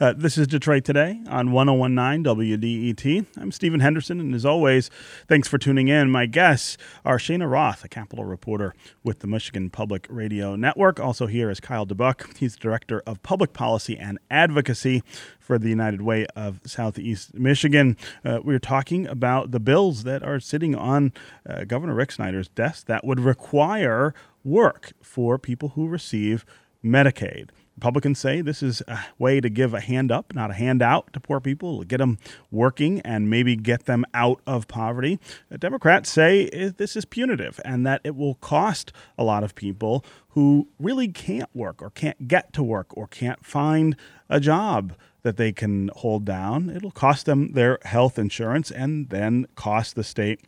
Uh, 0.00 0.12
this 0.12 0.36
is 0.36 0.46
Detroit 0.46 0.84
Today 0.84 1.20
on 1.28 1.52
1019 1.52 2.24
WDET. 2.24 3.26
I'm 3.36 3.52
Stephen 3.52 3.80
Henderson, 3.80 4.20
and 4.20 4.34
as 4.34 4.44
always, 4.44 4.90
thanks 5.28 5.48
for 5.48 5.58
tuning 5.58 5.88
in. 5.88 6.10
My 6.10 6.26
guests 6.26 6.76
are 7.04 7.18
Cheyna 7.18 7.48
Roth, 7.48 7.84
a 7.84 7.88
Capitol 7.88 8.24
reporter 8.24 8.74
with 9.02 9.20
the 9.20 9.26
Michigan 9.26 9.70
Public 9.70 10.06
Radio 10.10 10.56
Network. 10.56 11.00
Also, 11.00 11.26
here 11.26 11.50
is 11.50 11.60
Kyle 11.60 11.86
DeBuck. 11.86 12.36
He's 12.36 12.56
Director 12.56 13.02
of 13.06 13.22
Public 13.22 13.52
Policy 13.52 13.96
and 13.98 14.18
Advocacy 14.30 15.02
for 15.38 15.58
the 15.58 15.68
United 15.68 16.02
Way 16.02 16.26
of 16.36 16.60
Southeast 16.64 17.34
Michigan. 17.34 17.96
Uh, 18.24 18.40
we 18.42 18.54
are 18.54 18.60
talking 18.60 19.06
about 19.06 19.50
the 19.50 19.60
bills 19.60 20.04
that 20.04 20.22
are 20.22 20.40
sitting 20.40 20.74
on 20.74 21.12
uh, 21.48 21.64
Governor 21.64 21.94
Rick 21.94 22.12
Snyder's 22.12 22.48
desk 22.48 22.86
that 22.86 23.04
would 23.04 23.20
require 23.20 24.14
work 24.44 24.92
for 25.02 25.38
people 25.38 25.70
who 25.70 25.88
receive 25.88 26.44
Medicaid. 26.84 27.50
Republicans 27.76 28.18
say 28.18 28.42
this 28.42 28.62
is 28.62 28.82
a 28.86 29.00
way 29.18 29.40
to 29.40 29.48
give 29.48 29.74
a 29.74 29.80
hand 29.80 30.12
up, 30.12 30.34
not 30.34 30.50
a 30.50 30.54
handout 30.54 31.12
to 31.12 31.20
poor 31.20 31.40
people, 31.40 31.82
get 31.84 31.98
them 31.98 32.18
working 32.50 33.00
and 33.00 33.30
maybe 33.30 33.56
get 33.56 33.86
them 33.86 34.04
out 34.14 34.40
of 34.46 34.68
poverty. 34.68 35.18
The 35.48 35.58
Democrats 35.58 36.10
say 36.10 36.48
this 36.76 36.96
is 36.96 37.04
punitive 37.04 37.60
and 37.64 37.86
that 37.86 38.00
it 38.04 38.14
will 38.14 38.34
cost 38.36 38.92
a 39.16 39.24
lot 39.24 39.42
of 39.42 39.54
people 39.54 40.04
who 40.30 40.68
really 40.78 41.08
can't 41.08 41.50
work 41.54 41.82
or 41.82 41.90
can't 41.90 42.28
get 42.28 42.52
to 42.52 42.62
work 42.62 42.96
or 42.96 43.06
can't 43.06 43.44
find 43.44 43.96
a 44.28 44.38
job 44.38 44.94
that 45.22 45.36
they 45.36 45.52
can 45.52 45.88
hold 45.96 46.24
down. 46.24 46.68
It'll 46.68 46.90
cost 46.90 47.26
them 47.26 47.52
their 47.52 47.78
health 47.84 48.18
insurance 48.18 48.70
and 48.70 49.08
then 49.08 49.46
cost 49.54 49.94
the 49.94 50.04
state 50.04 50.40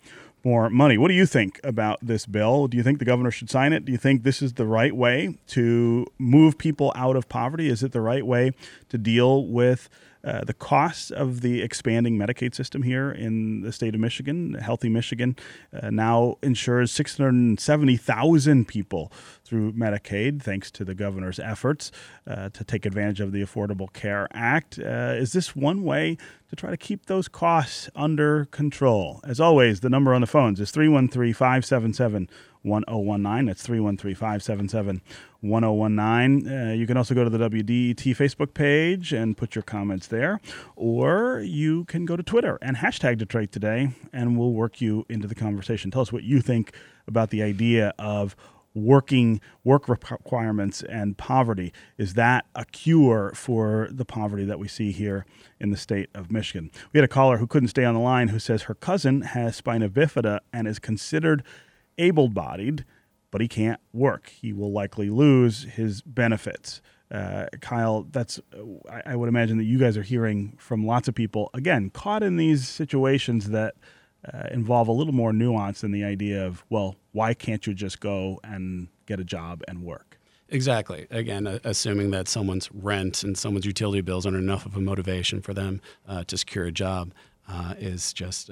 more 0.45 0.69
money. 0.71 0.99
What 0.99 1.09
do 1.09 1.15
you 1.15 1.27
think 1.27 1.61
about 1.65 1.99
this 2.03 2.27
bill? 2.27 2.69
Do 2.69 2.77
you 2.77 2.83
think 2.83 2.99
the 2.99 3.05
governor 3.05 3.31
should 3.31 3.51
sign 3.51 3.73
it? 3.73 3.85
Do 3.85 3.93
you 3.93 3.99
think 3.99 4.23
this 4.23 4.43
is 4.43 4.55
the 4.55 4.67
right 4.67 4.95
way 4.95 5.39
to 5.49 6.07
move 6.19 6.59
people 6.59 6.93
out 6.95 7.17
of 7.17 7.29
poverty? 7.29 7.69
Is 7.69 7.83
it 7.83 7.93
the 7.93 8.01
right 8.01 8.27
way 8.27 8.53
to 8.91 8.99
deal 8.99 9.47
with 9.47 9.89
uh, 10.25 10.43
the 10.43 10.55
costs 10.55 11.11
of 11.11 11.43
the 11.43 11.61
expanding 11.61 12.17
Medicaid 12.17 12.55
system 12.55 12.83
here 12.83 13.11
in 13.11 13.61
the 13.61 13.71
state 13.71 13.95
of 13.95 14.01
Michigan. 14.01 14.55
Healthy 14.55 14.89
Michigan 14.89 15.37
uh, 15.71 15.91
now 15.91 16.39
insures 16.43 16.91
670,000 16.93 18.67
people 18.67 19.13
through 19.54 19.73
Medicaid, 19.73 20.42
thanks 20.42 20.68
to 20.68 20.84
the 20.84 20.96
governor's 20.96 21.38
efforts 21.38 21.92
uh, 22.26 22.49
to 22.49 22.64
take 22.64 22.84
advantage 22.84 23.20
of 23.20 23.30
the 23.30 23.40
Affordable 23.40 23.92
Care 23.92 24.26
Act. 24.32 24.80
Uh, 24.80 25.14
is 25.14 25.32
this 25.32 25.54
one 25.54 25.84
way 25.84 26.18
to 26.50 26.56
try 26.56 26.70
to 26.70 26.76
keep 26.76 27.06
those 27.06 27.28
costs 27.28 27.88
under 27.94 28.46
control? 28.46 29.20
As 29.23 29.38
always, 29.38 29.78
the 29.78 29.88
number 29.88 30.12
on 30.12 30.23
the 30.23 30.26
phones 30.26 30.58
is 30.58 30.73
313 30.73 31.32
577 31.32 32.28
1019. 32.62 33.46
That's 33.46 33.62
313 33.62 34.16
577 34.16 35.02
1019. 35.40 36.49
Uh, 36.49 36.73
you 36.73 36.87
can 36.88 36.96
also 36.96 37.14
go 37.14 37.23
to 37.23 37.30
the 37.30 37.38
WDET 37.38 38.16
Facebook 38.16 38.54
page 38.54 39.12
and 39.12 39.37
put 39.37 39.54
your 39.54 39.62
comments 39.62 40.08
there, 40.08 40.40
or 40.75 41.42
you 41.44 41.84
can 41.84 42.06
go 42.06 42.16
to 42.16 42.25
Twitter 42.25 42.58
and 42.61 42.78
hashtag 42.78 43.18
Detroit 43.18 43.52
Today, 43.52 43.90
and 44.12 44.37
we'll 44.37 44.52
work 44.52 44.80
you 44.80 45.06
into 45.08 45.28
the 45.28 45.34
conversation. 45.37 45.92
Tell 45.92 46.02
us 46.02 46.12
what 46.12 46.25
you 46.25 46.40
think 46.40 46.73
about 47.06 47.30
the 47.30 47.42
idea 47.42 47.92
of 48.00 48.34
working 48.75 49.40
work 49.62 49.88
requirements 49.88 50.83
and 50.83 51.16
poverty 51.16 51.73
is 51.97 52.14
that 52.14 52.45
a 52.54 52.64
cure 52.64 53.33
for 53.35 53.88
the 53.90 54.04
poverty 54.04 54.45
that 54.45 54.59
we 54.59 54.66
see 54.66 54.90
here 54.90 55.25
in 55.61 55.71
the 55.71 55.76
state 55.76 56.11
of 56.14 56.31
michigan 56.31 56.71
we 56.93 56.99
had 56.99 57.04
a 57.04 57.09
caller 57.09 57.37
who 57.37 57.47
couldn't 57.47 57.69
stay 57.69 57.85
on 57.85 57.95
the 57.95 58.00
line 58.00 58.28
who 58.28 58.38
says 58.38 58.62
her 58.62 58.75
cousin 58.75 59.21
has 59.23 59.57
spina 59.57 59.88
bifida 59.88 60.40
and 60.52 60.66
is 60.66 60.78
considered 60.78 61.45
able 61.99 62.28
bodied, 62.28 62.85
but 63.31 63.40
he 63.40 63.49
can't 63.49 63.81
work. 63.93 64.28
He 64.28 64.52
will 64.52 64.73
likely 64.73 65.11
lose 65.11 65.64
his 65.64 66.02
benefits. 66.02 66.81
Uh, 67.11 67.47
Kyle, 67.61 68.07
that's 68.11 68.40
I, 68.90 69.12
I, 69.12 69.16
would 69.16 69.28
imagine 69.28 69.59
that 69.59 69.64
you 69.64 69.78
guys 69.78 69.97
are 69.97 70.02
hearing 70.02 70.57
from 70.59 70.87
lots 70.87 71.07
of 71.07 71.14
people 71.14 71.50
again 71.52 71.90
caught 71.90 72.23
in 72.23 72.37
these 72.37 72.66
situations 72.66 73.50
that 73.50 73.75
uh, 74.33 74.49
involve 74.50 74.88
a 74.88 74.93
little 74.93 75.12
more 75.12 75.33
nuance 75.33 75.81
than 75.81 75.93
the 75.93 76.04
idea 76.04 76.47
of 76.47 76.64
well, 76.71 76.97
why 77.12 77.35
can't 77.35 77.66
you 77.66 77.75
just 77.75 78.00
go 78.00 78.40
and 78.43 78.88
get 79.07 79.21
a 79.21 79.25
job 79.25 79.62
and 79.69 79.83
work? 79.83 80.19
Exactly. 80.49 81.07
Again, 81.11 81.47
uh, 81.47 81.59
assuming 81.64 82.11
that 82.12 82.28
someone's 82.28 82.71
rent 82.73 83.23
and 83.23 83.37
someone's 83.37 83.66
utility 83.66 84.02
bills 84.02 84.26
aren't 84.26 84.38
enough 84.38 84.66
of 84.66 84.76
a 84.76 84.81
motivation 84.81 85.40
for 85.40 85.54
them 85.54 85.81
uh, 86.07 86.25
to 86.25 86.37
secure 86.37 86.66
a 86.66 86.73
job 86.73 87.12
uh, 87.49 87.75
is 87.78 88.12
just 88.12 88.50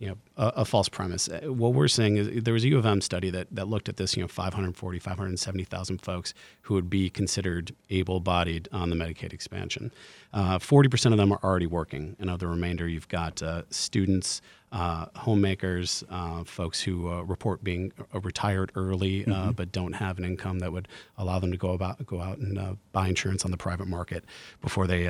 you 0.00 0.08
know, 0.08 0.16
a, 0.38 0.46
a, 0.56 0.64
false 0.64 0.88
premise. 0.88 1.28
Uh, 1.28 1.52
what 1.52 1.74
we're 1.74 1.86
saying 1.86 2.16
is 2.16 2.42
there 2.42 2.54
was 2.54 2.64
a 2.64 2.68
U 2.68 2.78
of 2.78 2.86
M 2.86 3.02
study 3.02 3.28
that, 3.30 3.48
that 3.50 3.68
looked 3.68 3.88
at 3.88 3.98
this, 3.98 4.16
you 4.16 4.22
know, 4.22 4.28
540, 4.28 4.98
570,000 4.98 5.98
folks 6.00 6.32
who 6.62 6.74
would 6.74 6.88
be 6.88 7.10
considered 7.10 7.76
able-bodied 7.90 8.66
on 8.72 8.88
the 8.88 8.96
Medicaid 8.96 9.34
expansion. 9.34 9.92
Uh, 10.32 10.58
40% 10.58 11.12
of 11.12 11.18
them 11.18 11.30
are 11.32 11.40
already 11.44 11.66
working, 11.66 12.16
and 12.18 12.30
of 12.30 12.38
the 12.38 12.46
remainder, 12.46 12.88
you've 12.88 13.08
got 13.08 13.42
uh, 13.42 13.62
students, 13.68 14.40
uh, 14.72 15.06
homemakers, 15.16 16.04
uh, 16.10 16.44
folks 16.44 16.80
who 16.80 17.10
uh, 17.10 17.22
report 17.22 17.64
being 17.64 17.92
retired 18.22 18.70
early 18.74 19.24
mm-hmm. 19.24 19.50
but 19.52 19.72
don't 19.72 19.94
have 19.94 20.18
an 20.18 20.24
income 20.24 20.60
that 20.60 20.72
would 20.72 20.88
allow 21.18 21.38
them 21.38 21.50
to 21.50 21.56
go 21.56 21.70
about 21.70 22.04
go 22.06 22.20
out 22.20 22.38
and 22.38 22.78
buy 22.92 23.08
insurance 23.08 23.44
on 23.44 23.50
the 23.50 23.56
private 23.56 23.86
market 23.86 24.24
before 24.60 24.86
they 24.86 25.08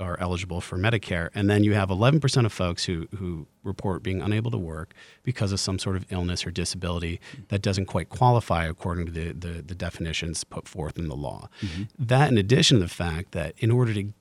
are 0.00 0.18
eligible 0.18 0.60
for 0.60 0.78
Medicare, 0.78 1.28
and 1.34 1.48
then 1.50 1.62
you 1.62 1.74
have 1.74 1.90
11% 1.90 2.46
of 2.46 2.52
folks 2.52 2.84
who 2.84 3.06
who 3.16 3.46
report 3.62 4.02
being 4.02 4.22
unable 4.22 4.50
to 4.50 4.58
work 4.58 4.94
because 5.22 5.52
of 5.52 5.60
some 5.60 5.78
sort 5.78 5.96
of 5.96 6.06
illness 6.10 6.46
or 6.46 6.50
disability 6.50 7.20
that 7.48 7.60
doesn't 7.60 7.86
quite 7.86 8.08
qualify 8.08 8.64
according 8.64 9.06
to 9.06 9.12
the 9.12 9.32
the, 9.32 9.62
the 9.62 9.74
definitions 9.74 10.44
put 10.44 10.66
forth 10.66 10.98
in 10.98 11.08
the 11.08 11.16
law. 11.16 11.48
Mm-hmm. 11.60 11.82
That, 11.98 12.30
in 12.30 12.38
addition 12.38 12.78
to 12.78 12.84
the 12.84 12.88
fact 12.88 13.32
that 13.32 13.54
in 13.58 13.70
order 13.70 13.92
to 13.94 14.12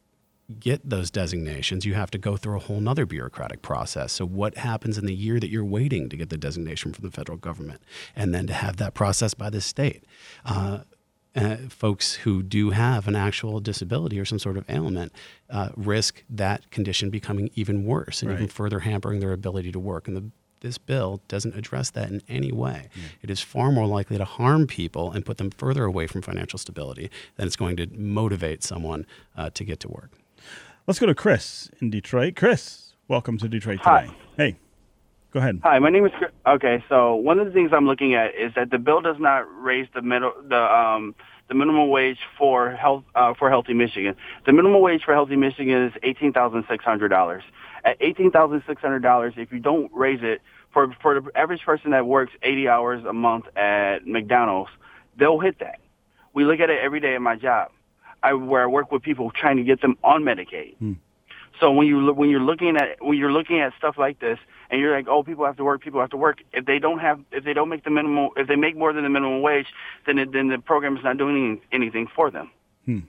get 0.60 0.90
those 0.90 1.12
designations, 1.12 1.86
you 1.86 1.94
have 1.94 2.12
to 2.12 2.18
go 2.18 2.38
through 2.38 2.58
a 2.58 2.60
whole 2.60 2.80
nother 2.80 3.06
bureaucratic 3.06 3.62
process. 3.62 4.14
So, 4.14 4.26
what 4.26 4.58
happens 4.58 4.98
in 4.98 5.06
the 5.06 5.14
year 5.14 5.40
that 5.40 5.50
you're 5.50 5.66
waiting 5.66 6.10
to 6.10 6.18
get 6.18 6.30
the 6.30 6.38
designation 6.38 6.94
from 6.94 7.06
the 7.06 7.12
federal 7.12 7.38
government, 7.38 7.82
and 8.16 8.34
then 8.34 8.48
to 8.48 8.54
have 8.54 8.78
that 8.78 8.94
process 8.94 9.34
by 9.34 9.50
the 9.50 9.62
state? 9.62 10.04
Uh, 10.46 10.80
uh, 11.36 11.58
folks 11.70 12.16
who 12.16 12.42
do 12.42 12.72
have 12.72 13.08
an 13.08 13.16
actual 13.16 13.60
disability 13.60 14.20
or 14.20 14.26
some 14.26 14.40
sort 14.40 14.58
of 14.58 14.68
ailment 14.70 15.12
uh, 15.50 15.70
risk 15.76 16.24
that 16.30 16.70
condition 16.72 17.10
becoming 17.10 17.52
even 17.54 17.86
worse 17.86 18.22
and 18.22 18.32
right. 18.32 18.38
even 18.38 18.48
further 18.48 18.80
hampering 18.80 19.20
their 19.20 19.32
ability 19.32 19.72
to 19.72 19.80
work. 19.80 20.08
And 20.08 20.18
the, 20.18 20.32
this 20.62 20.80
bill 20.80 21.22
doesn't 21.28 21.56
address 21.56 21.92
that 21.92 22.10
in 22.10 22.22
any 22.28 22.52
way. 22.52 22.90
Mm. 22.96 23.02
It 23.22 23.30
is 23.30 23.42
far 23.42 23.72
more 23.72 23.86
likely 23.86 24.18
to 24.18 24.26
harm 24.26 24.66
people 24.66 25.12
and 25.12 25.24
put 25.24 25.38
them 25.38 25.52
further 25.52 25.86
away 25.86 26.08
from 26.08 26.24
financial 26.24 26.58
stability 26.58 27.12
than 27.36 27.46
it's 27.46 27.56
going 27.56 27.78
to 27.78 27.88
motivate 27.94 28.64
someone 28.64 29.06
uh, 29.38 29.52
to 29.52 29.64
get 29.64 29.80
to 29.82 29.88
work. 29.88 30.19
Let's 30.88 31.00
go 31.00 31.06
to 31.06 31.16
Chris 31.16 31.70
in 31.82 31.90
Detroit. 31.90 32.36
Chris, 32.36 32.94
welcome 33.08 33.38
to 33.38 33.48
Detroit 33.48 33.80
today. 33.80 33.90
Hi. 33.90 34.10
Hey, 34.38 34.58
go 35.32 35.40
ahead. 35.40 35.60
Hi, 35.64 35.80
my 35.80 35.90
name 35.90 36.06
is 36.06 36.12
Chris. 36.18 36.32
Okay, 36.48 36.84
so 36.90 37.16
one 37.16 37.40
of 37.40 37.46
the 37.46 37.54
things 37.54 37.72
I'm 37.74 37.86
looking 37.86 38.16
at 38.16 38.34
is 38.36 38.54
that 38.56 38.72
the 38.72 38.80
bill 38.80 39.02
does 39.02 39.18
not 39.20 39.42
raise 39.62 39.88
the 39.94 40.02
middle 40.02 40.34
the 40.48 40.62
um 40.62 41.14
the 41.48 41.56
minimum 41.56 41.90
wage 41.90 42.20
for 42.38 42.72
health 42.72 43.04
uh, 43.16 43.34
for 43.34 43.50
Healthy 43.50 43.74
Michigan. 43.74 44.16
The 44.46 44.54
minimum 44.54 44.82
wage 44.82 45.04
for 45.04 45.14
Healthy 45.14 45.36
Michigan 45.36 45.86
is 45.86 45.94
eighteen 46.04 46.34
thousand 46.34 46.66
six 46.70 46.84
hundred 46.84 47.10
dollars. 47.10 47.44
At 47.84 47.98
eighteen 48.02 48.32
thousand 48.32 48.64
six 48.68 48.82
hundred 48.82 49.02
dollars, 49.02 49.34
if 49.38 49.52
you 49.52 49.60
don't 49.60 49.92
raise 49.94 50.20
it 50.22 50.42
for 50.72 50.94
for 51.02 51.20
the 51.20 51.32
average 51.36 51.62
person 51.62 51.92
that 51.92 52.06
works 52.06 52.34
eighty 52.44 52.68
hours 52.68 53.04
a 53.06 53.14
month 53.14 53.46
at 53.56 54.06
McDonald's, 54.06 54.72
they'll 55.18 55.40
hit 55.40 55.60
that. 55.60 55.80
We 56.34 56.46
look 56.46 56.60
at 56.60 56.70
it 56.70 56.80
every 56.80 57.00
day 57.00 57.16
at 57.16 57.22
my 57.22 57.36
job. 57.36 57.72
I, 58.24 58.34
where 58.34 58.64
I 58.64 58.68
work 58.68 58.92
with 58.92 59.02
people 59.02 59.32
trying 59.32 59.58
to 59.58 59.64
get 59.64 59.82
them 59.82 59.98
on 60.04 60.24
Medicaid. 60.24 60.76
Hmm. 60.78 60.94
So 61.60 61.72
when 61.72 61.88
you 61.88 62.14
when 62.14 62.30
you're 62.30 62.40
looking 62.40 62.78
at 62.78 63.04
when 63.04 63.18
you're 63.18 63.32
looking 63.32 63.60
at 63.60 63.74
stuff 63.78 63.98
like 63.98 64.20
this, 64.20 64.40
and 64.70 64.80
you're 64.80 64.96
like, 64.96 65.08
oh, 65.08 65.24
people 65.24 65.46
have 65.46 65.58
to 65.58 65.64
work, 65.64 65.82
people 65.82 66.00
have 66.00 66.12
to 66.12 66.18
work. 66.18 66.42
If 66.54 66.66
they 66.66 66.80
don't 66.80 67.00
have, 67.00 67.20
if 67.32 67.44
they 67.44 67.54
don't 67.54 67.70
make 67.70 67.84
the 67.84 67.90
minimum, 67.90 68.30
if 68.38 68.48
they 68.48 68.56
make 68.56 68.78
more 68.78 68.94
than 68.94 69.04
the 69.04 69.10
minimum 69.10 69.42
wage, 69.42 69.68
then 70.06 70.20
it, 70.20 70.32
then 70.32 70.48
the 70.48 70.60
program 70.60 70.96
is 70.96 71.04
not 71.04 71.18
doing 71.18 71.60
anything 71.72 72.08
for 72.16 72.32
them. 72.32 72.52
Hmm. 72.86 73.00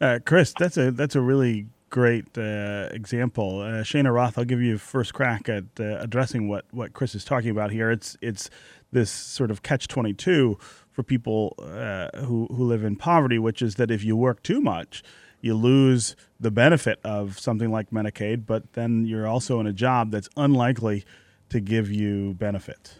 Uh, 0.00 0.18
Chris, 0.24 0.52
that's 0.58 0.76
a 0.76 0.90
that's 0.90 1.14
a 1.14 1.20
really 1.20 1.66
great 1.88 2.36
uh, 2.36 2.88
example. 2.90 3.60
Uh, 3.60 3.84
Cheyna 3.84 4.12
Roth, 4.12 4.36
I'll 4.36 4.44
give 4.44 4.60
you 4.60 4.78
first 4.78 5.14
crack 5.14 5.48
at 5.48 5.64
uh, 5.78 5.98
addressing 5.98 6.48
what 6.48 6.66
what 6.72 6.92
Chris 6.92 7.14
is 7.14 7.24
talking 7.24 7.50
about 7.50 7.70
here. 7.70 7.90
It's 7.90 8.16
it's 8.20 8.50
this 8.94 9.10
sort 9.10 9.50
of 9.50 9.62
catch 9.62 9.86
twenty 9.86 10.14
two 10.14 10.58
for 10.90 11.02
people 11.02 11.54
uh, 11.58 12.08
who 12.20 12.46
who 12.46 12.64
live 12.64 12.82
in 12.82 12.96
poverty, 12.96 13.38
which 13.38 13.60
is 13.60 13.74
that 13.74 13.90
if 13.90 14.02
you 14.02 14.16
work 14.16 14.42
too 14.42 14.62
much, 14.62 15.02
you 15.42 15.54
lose 15.54 16.16
the 16.40 16.50
benefit 16.50 16.98
of 17.04 17.38
something 17.38 17.70
like 17.70 17.90
Medicaid, 17.90 18.46
but 18.46 18.72
then 18.72 19.04
you're 19.04 19.26
also 19.26 19.60
in 19.60 19.66
a 19.66 19.72
job 19.72 20.10
that's 20.10 20.28
unlikely 20.36 21.04
to 21.50 21.60
give 21.60 21.90
you 21.90 22.32
benefit. 22.34 22.94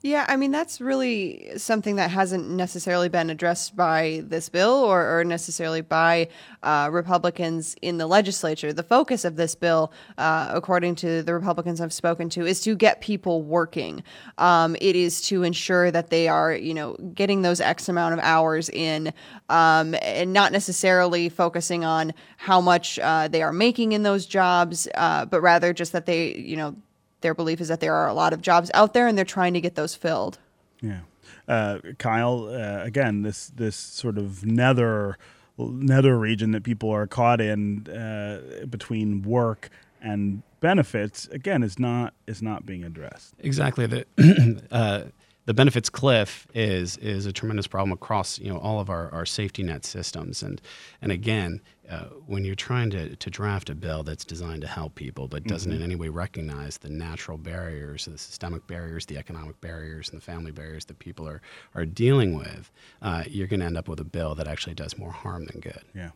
Yeah, 0.00 0.26
I 0.28 0.36
mean, 0.36 0.52
that's 0.52 0.80
really 0.80 1.50
something 1.56 1.96
that 1.96 2.12
hasn't 2.12 2.48
necessarily 2.48 3.08
been 3.08 3.30
addressed 3.30 3.74
by 3.74 4.22
this 4.24 4.48
bill 4.48 4.70
or, 4.70 5.18
or 5.18 5.24
necessarily 5.24 5.80
by 5.80 6.28
uh, 6.62 6.88
Republicans 6.92 7.74
in 7.82 7.98
the 7.98 8.06
legislature. 8.06 8.72
The 8.72 8.84
focus 8.84 9.24
of 9.24 9.34
this 9.34 9.56
bill, 9.56 9.92
uh, 10.16 10.52
according 10.54 10.94
to 10.96 11.24
the 11.24 11.34
Republicans 11.34 11.80
I've 11.80 11.92
spoken 11.92 12.28
to, 12.30 12.46
is 12.46 12.60
to 12.60 12.76
get 12.76 13.00
people 13.00 13.42
working. 13.42 14.04
Um, 14.38 14.76
it 14.80 14.94
is 14.94 15.20
to 15.22 15.42
ensure 15.42 15.90
that 15.90 16.10
they 16.10 16.28
are, 16.28 16.54
you 16.54 16.74
know, 16.74 16.94
getting 17.12 17.42
those 17.42 17.60
X 17.60 17.88
amount 17.88 18.14
of 18.14 18.20
hours 18.20 18.68
in 18.68 19.12
um, 19.48 19.96
and 20.00 20.32
not 20.32 20.52
necessarily 20.52 21.28
focusing 21.28 21.84
on 21.84 22.14
how 22.36 22.60
much 22.60 23.00
uh, 23.00 23.26
they 23.26 23.42
are 23.42 23.52
making 23.52 23.90
in 23.90 24.04
those 24.04 24.26
jobs, 24.26 24.86
uh, 24.94 25.24
but 25.24 25.40
rather 25.40 25.72
just 25.72 25.90
that 25.90 26.06
they, 26.06 26.36
you 26.36 26.56
know, 26.56 26.76
their 27.20 27.34
belief 27.34 27.60
is 27.60 27.68
that 27.68 27.80
there 27.80 27.94
are 27.94 28.08
a 28.08 28.14
lot 28.14 28.32
of 28.32 28.42
jobs 28.42 28.70
out 28.74 28.94
there 28.94 29.06
and 29.06 29.16
they're 29.16 29.24
trying 29.24 29.54
to 29.54 29.60
get 29.60 29.74
those 29.74 29.94
filled. 29.94 30.38
Yeah. 30.80 31.00
Uh, 31.46 31.78
Kyle, 31.98 32.48
uh, 32.48 32.84
again, 32.84 33.22
this 33.22 33.48
this 33.48 33.76
sort 33.76 34.18
of 34.18 34.44
nether 34.44 35.16
nether 35.58 36.18
region 36.18 36.52
that 36.52 36.62
people 36.62 36.90
are 36.90 37.06
caught 37.06 37.40
in 37.40 37.88
uh, 37.88 38.66
between 38.66 39.22
work 39.22 39.70
and 40.00 40.42
benefits 40.60 41.26
again 41.28 41.62
is 41.62 41.78
not 41.78 42.14
is 42.26 42.42
not 42.42 42.66
being 42.66 42.84
addressed. 42.84 43.34
Exactly. 43.38 43.86
The 43.86 44.62
uh, 44.70 45.04
the 45.48 45.54
benefits 45.54 45.88
cliff 45.88 46.46
is 46.52 46.98
is 46.98 47.24
a 47.24 47.32
tremendous 47.32 47.66
problem 47.66 47.90
across 47.90 48.38
you 48.38 48.52
know 48.52 48.58
all 48.58 48.80
of 48.80 48.90
our, 48.90 49.10
our 49.14 49.24
safety 49.24 49.62
net 49.62 49.82
systems 49.82 50.42
and 50.42 50.60
and 51.00 51.10
again 51.10 51.62
uh, 51.90 52.04
when 52.26 52.44
you're 52.44 52.54
trying 52.54 52.90
to, 52.90 53.16
to 53.16 53.30
draft 53.30 53.70
a 53.70 53.74
bill 53.74 54.02
that's 54.02 54.26
designed 54.26 54.60
to 54.60 54.68
help 54.68 54.94
people 54.94 55.26
but 55.26 55.44
doesn't 55.44 55.72
mm-hmm. 55.72 55.80
in 55.80 55.82
any 55.82 55.96
way 55.96 56.10
recognize 56.10 56.76
the 56.76 56.90
natural 56.90 57.38
barriers 57.38 58.04
the 58.04 58.18
systemic 58.18 58.66
barriers 58.66 59.06
the 59.06 59.16
economic 59.16 59.58
barriers 59.62 60.10
and 60.10 60.20
the 60.20 60.24
family 60.24 60.52
barriers 60.52 60.84
that 60.84 60.98
people 60.98 61.26
are 61.26 61.40
are 61.74 61.86
dealing 61.86 62.36
with 62.36 62.70
uh, 63.00 63.24
you're 63.26 63.46
going 63.46 63.60
to 63.60 63.66
end 63.66 63.78
up 63.78 63.88
with 63.88 64.00
a 64.00 64.04
bill 64.04 64.34
that 64.34 64.46
actually 64.46 64.74
does 64.74 64.98
more 64.98 65.12
harm 65.12 65.46
than 65.46 65.62
good 65.62 65.80
yeah 65.94 66.10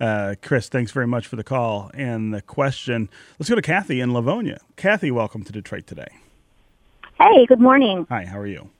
uh, 0.00 0.34
Chris 0.40 0.70
thanks 0.70 0.92
very 0.92 1.06
much 1.06 1.26
for 1.26 1.36
the 1.36 1.44
call 1.44 1.90
and 1.92 2.32
the 2.32 2.40
question 2.40 3.10
let's 3.38 3.50
go 3.50 3.54
to 3.54 3.60
Kathy 3.60 4.00
in 4.00 4.14
Livonia 4.14 4.60
Kathy 4.76 5.10
welcome 5.10 5.44
to 5.44 5.52
Detroit 5.52 5.86
today 5.86 6.08
Hey, 7.20 7.46
good 7.46 7.60
morning. 7.60 8.06
Hi, 8.10 8.24
how 8.24 8.38
are 8.38 8.46
you? 8.46 8.70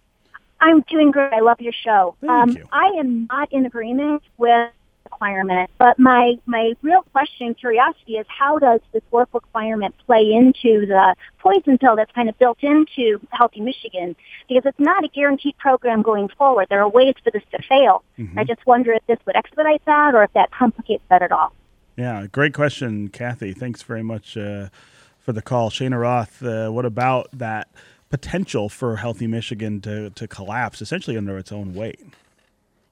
I'm 0.61 0.81
doing 0.83 1.11
great. 1.11 1.33
I 1.33 1.41
love 1.41 1.61
your 1.61 1.73
show. 1.73 2.17
Thank 2.21 2.31
um, 2.31 2.51
you. 2.51 2.69
I 2.73 2.87
am 2.99 3.27
not 3.27 3.53
in 3.53 3.67
agreement 3.67 4.23
with 4.37 4.71
requirement, 5.05 5.71
but 5.79 5.99
my 5.99 6.35
my 6.47 6.75
real 6.83 7.03
question, 7.13 7.55
curiosity, 7.55 8.15
is 8.15 8.27
how 8.29 8.59
does 8.59 8.81
this 8.93 9.03
work 9.11 9.29
requirement 9.33 9.95
play 10.07 10.33
into 10.33 10.87
the 10.87 11.15
poison 11.39 11.79
pill 11.79 11.97
that's 11.97 12.13
kind 12.13 12.29
of 12.29 12.39
built 12.39 12.59
into 12.63 13.21
Healthy 13.31 13.61
Michigan? 13.61 14.15
Because 14.49 14.65
it's 14.67 14.79
not 14.79 15.05
a 15.05 15.09
guaranteed 15.09 15.57
program 15.59 16.03
going 16.03 16.29
forward. 16.37 16.67
There 16.69 16.83
are 16.83 16.89
ways 16.89 17.15
for 17.23 17.31
this 17.31 17.43
to 17.53 17.63
fail. 17.69 18.05
Mm-hmm. 18.19 18.39
I 18.39 18.45
just 18.45 18.67
wonder 18.67 18.93
if 18.93 19.07
this 19.07 19.19
would 19.27 19.37
expedite 19.37 19.85
that 19.87 20.15
or 20.15 20.25
if 20.25 20.33
that 20.35 20.51
complicates 20.51 21.05
that 21.09 21.23
at 21.23 21.33
all. 21.33 21.53
Yeah, 21.97 22.27
great 22.27 22.55
question, 22.55 23.09
Kathy. 23.09 23.53
Thanks 23.53 23.83
very 23.83 24.03
much 24.03 24.37
uh, 24.37 24.69
for 25.19 25.33
the 25.33 25.43
call, 25.43 25.71
Cheyna 25.71 25.99
Roth. 25.99 26.43
Uh, 26.43 26.71
what 26.71 26.85
about 26.85 27.29
that? 27.33 27.69
Potential 28.11 28.69
for 28.69 28.97
Healthy 28.97 29.27
Michigan 29.27 29.81
to, 29.83 30.11
to 30.11 30.29
collapse 30.29 30.81
essentially 30.81 31.17
under 31.17 31.39
its 31.39 31.53
own 31.53 31.75
weight. 31.75 32.01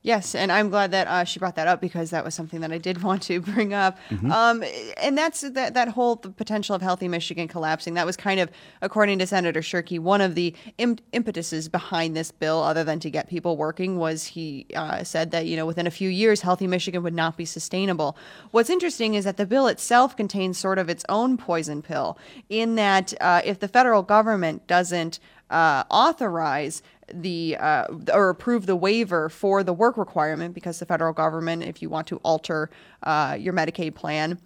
Yes, 0.07 0.37
and 0.37 0.53
I'm 0.53 0.71
glad 0.71 0.92
that 0.92 1.09
uh, 1.09 1.25
she 1.25 1.40
brought 1.40 1.57
that 1.57 1.66
up 1.66 1.81
because 1.81 2.11
that 2.11 2.25
was 2.25 2.33
something 2.33 2.61
that 2.61 2.71
I 2.71 2.79
did 2.79 3.03
want 3.03 3.23
to 3.23 3.40
bring 3.40 3.75
up. 3.75 3.99
Mm-hmm. 4.09 4.31
Um, 4.31 4.62
and 4.99 5.19
that's 5.19 5.40
that 5.40 5.75
that 5.75 5.88
whole 5.88 6.16
potential 6.16 6.77
of 6.77 6.81
healthy 6.81 7.09
Michigan 7.09 7.49
collapsing. 7.49 7.95
That 7.95 8.07
was 8.07 8.16
kind 8.16 8.38
of, 8.38 8.49
according 8.83 9.19
to 9.19 9.27
Senator 9.27 9.62
Shirkey, 9.62 9.99
one 9.99 10.21
of 10.21 10.37
the 10.37 10.55
Im- 10.79 10.99
impetuses 11.12 11.69
behind 11.69 12.16
this 12.16 12.31
bill, 12.31 12.62
other 12.62 12.85
than 12.85 13.01
to 13.01 13.11
get 13.11 13.29
people 13.29 13.57
working, 13.57 13.99
was 13.99 14.27
he 14.27 14.66
uh, 14.77 15.03
said 15.03 15.33
that 15.33 15.47
you 15.47 15.57
know 15.57 15.66
within 15.66 15.88
a 15.88 15.90
few 15.90 16.09
years, 16.09 16.40
healthy 16.40 16.69
Michigan 16.69 17.03
would 17.03 17.12
not 17.12 17.37
be 17.37 17.45
sustainable. 17.45 18.16
What's 18.53 18.71
interesting 18.71 19.14
is 19.14 19.25
that 19.25 19.38
the 19.38 19.47
bill 19.47 19.66
itself 19.66 20.16
contains 20.16 20.57
sort 20.57 20.79
of 20.79 20.88
its 20.88 21.05
own 21.09 21.37
poison 21.37 21.83
pill, 21.83 22.16
in 22.49 22.77
that 22.77 23.12
uh, 23.21 23.42
if 23.45 23.59
the 23.59 23.66
federal 23.66 24.05
government 24.05 24.69
doesn't 24.69 25.19
uh, 25.51 25.85
authorize 25.90 26.83
the 27.12 27.57
uh, 27.59 27.87
or 28.12 28.31
approve 28.31 28.66
the 28.66 28.77
waiver 28.77 29.29
for 29.29 29.62
the 29.62 29.73
work 29.73 29.97
requirement 29.97 30.55
because 30.55 30.79
the 30.79 30.87
federal 30.87 31.12
government, 31.12 31.62
if 31.62 31.83
you 31.83 31.88
want 31.88 32.07
to 32.09 32.16
alter 32.19 32.71
uh, 33.03 33.37
your 33.38 33.53
Medicaid 33.53 33.95
plan 33.95 34.38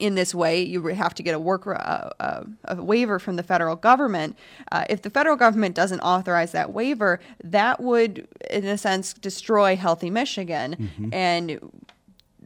in 0.00 0.14
this 0.14 0.34
way, 0.34 0.62
you 0.62 0.80
would 0.82 0.94
have 0.94 1.14
to 1.14 1.22
get 1.22 1.34
a 1.34 1.38
work 1.38 1.66
uh, 1.66 2.10
uh, 2.18 2.44
a 2.64 2.82
waiver 2.82 3.18
from 3.18 3.36
the 3.36 3.42
federal 3.42 3.76
government. 3.76 4.36
Uh, 4.70 4.84
if 4.88 5.02
the 5.02 5.10
federal 5.10 5.36
government 5.36 5.74
doesn't 5.74 6.00
authorize 6.00 6.52
that 6.52 6.72
waiver, 6.72 7.20
that 7.44 7.80
would, 7.80 8.26
in 8.50 8.64
a 8.64 8.78
sense, 8.78 9.12
destroy 9.12 9.76
Healthy 9.76 10.10
Michigan 10.10 10.76
mm-hmm. 10.78 11.12
and 11.12 11.60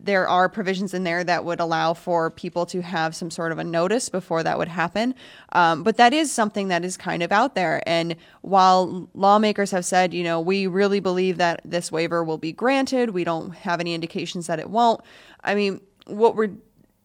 there 0.02 0.28
are 0.28 0.48
provisions 0.48 0.94
in 0.94 1.04
there 1.04 1.24
that 1.24 1.44
would 1.44 1.60
allow 1.60 1.94
for 1.94 2.30
people 2.30 2.66
to 2.66 2.80
have 2.82 3.14
some 3.14 3.30
sort 3.30 3.52
of 3.52 3.58
a 3.58 3.64
notice 3.64 4.08
before 4.08 4.42
that 4.42 4.58
would 4.58 4.68
happen. 4.68 5.14
Um, 5.52 5.82
but 5.82 5.96
that 5.96 6.12
is 6.12 6.32
something 6.32 6.68
that 6.68 6.84
is 6.84 6.96
kind 6.96 7.22
of 7.22 7.32
out 7.32 7.54
there. 7.54 7.82
And 7.86 8.16
while 8.42 9.08
lawmakers 9.14 9.70
have 9.72 9.84
said, 9.84 10.14
you 10.14 10.22
know, 10.22 10.40
we 10.40 10.66
really 10.66 11.00
believe 11.00 11.38
that 11.38 11.60
this 11.64 11.90
waiver 11.90 12.22
will 12.22 12.38
be 12.38 12.52
granted, 12.52 13.10
we 13.10 13.24
don't 13.24 13.50
have 13.50 13.80
any 13.80 13.94
indications 13.94 14.46
that 14.46 14.58
it 14.58 14.70
won't. 14.70 15.00
I 15.42 15.54
mean, 15.54 15.80
what 16.06 16.36
we're 16.36 16.50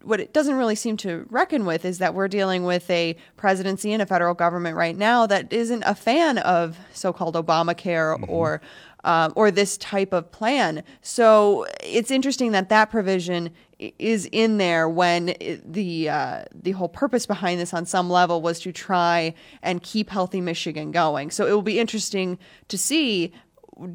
what 0.04 0.19
it 0.19 0.34
doesn't 0.34 0.56
really 0.56 0.75
seem 0.75 0.97
to 0.97 1.25
reckon 1.30 1.65
with 1.65 1.86
is 1.86 1.99
that 1.99 2.13
we're 2.13 2.27
dealing 2.27 2.63
with 2.63 2.89
a 2.89 3.15
presidency 3.38 3.93
and 3.93 4.01
a 4.01 4.06
federal 4.06 4.34
government 4.34 4.75
right 4.75 4.97
now 4.97 5.25
that 5.27 5.51
isn't 5.54 5.84
a 5.84 5.95
fan 5.95 6.38
of 6.39 6.77
so-called 6.93 7.36
Obamacare 7.36 8.17
mm-hmm. 8.17 8.30
or 8.30 8.62
uh, 9.03 9.29
or 9.35 9.51
this 9.51 9.77
type 9.77 10.13
of 10.13 10.31
plan. 10.31 10.83
So 11.01 11.65
it's 11.83 12.11
interesting 12.11 12.51
that 12.51 12.69
that 12.69 12.89
provision 12.89 13.51
is 13.97 14.29
in 14.31 14.57
there 14.57 14.87
when 14.87 15.33
the 15.65 16.09
uh, 16.09 16.45
the 16.53 16.71
whole 16.71 16.89
purpose 16.89 17.25
behind 17.25 17.59
this 17.59 17.73
on 17.73 17.85
some 17.85 18.09
level 18.09 18.41
was 18.41 18.59
to 18.61 18.71
try 18.71 19.33
and 19.63 19.81
keep 19.81 20.09
healthy 20.09 20.41
Michigan 20.41 20.91
going. 20.91 21.31
So 21.31 21.47
it 21.47 21.51
will 21.51 21.61
be 21.61 21.79
interesting 21.79 22.37
to 22.67 22.77
see 22.77 23.33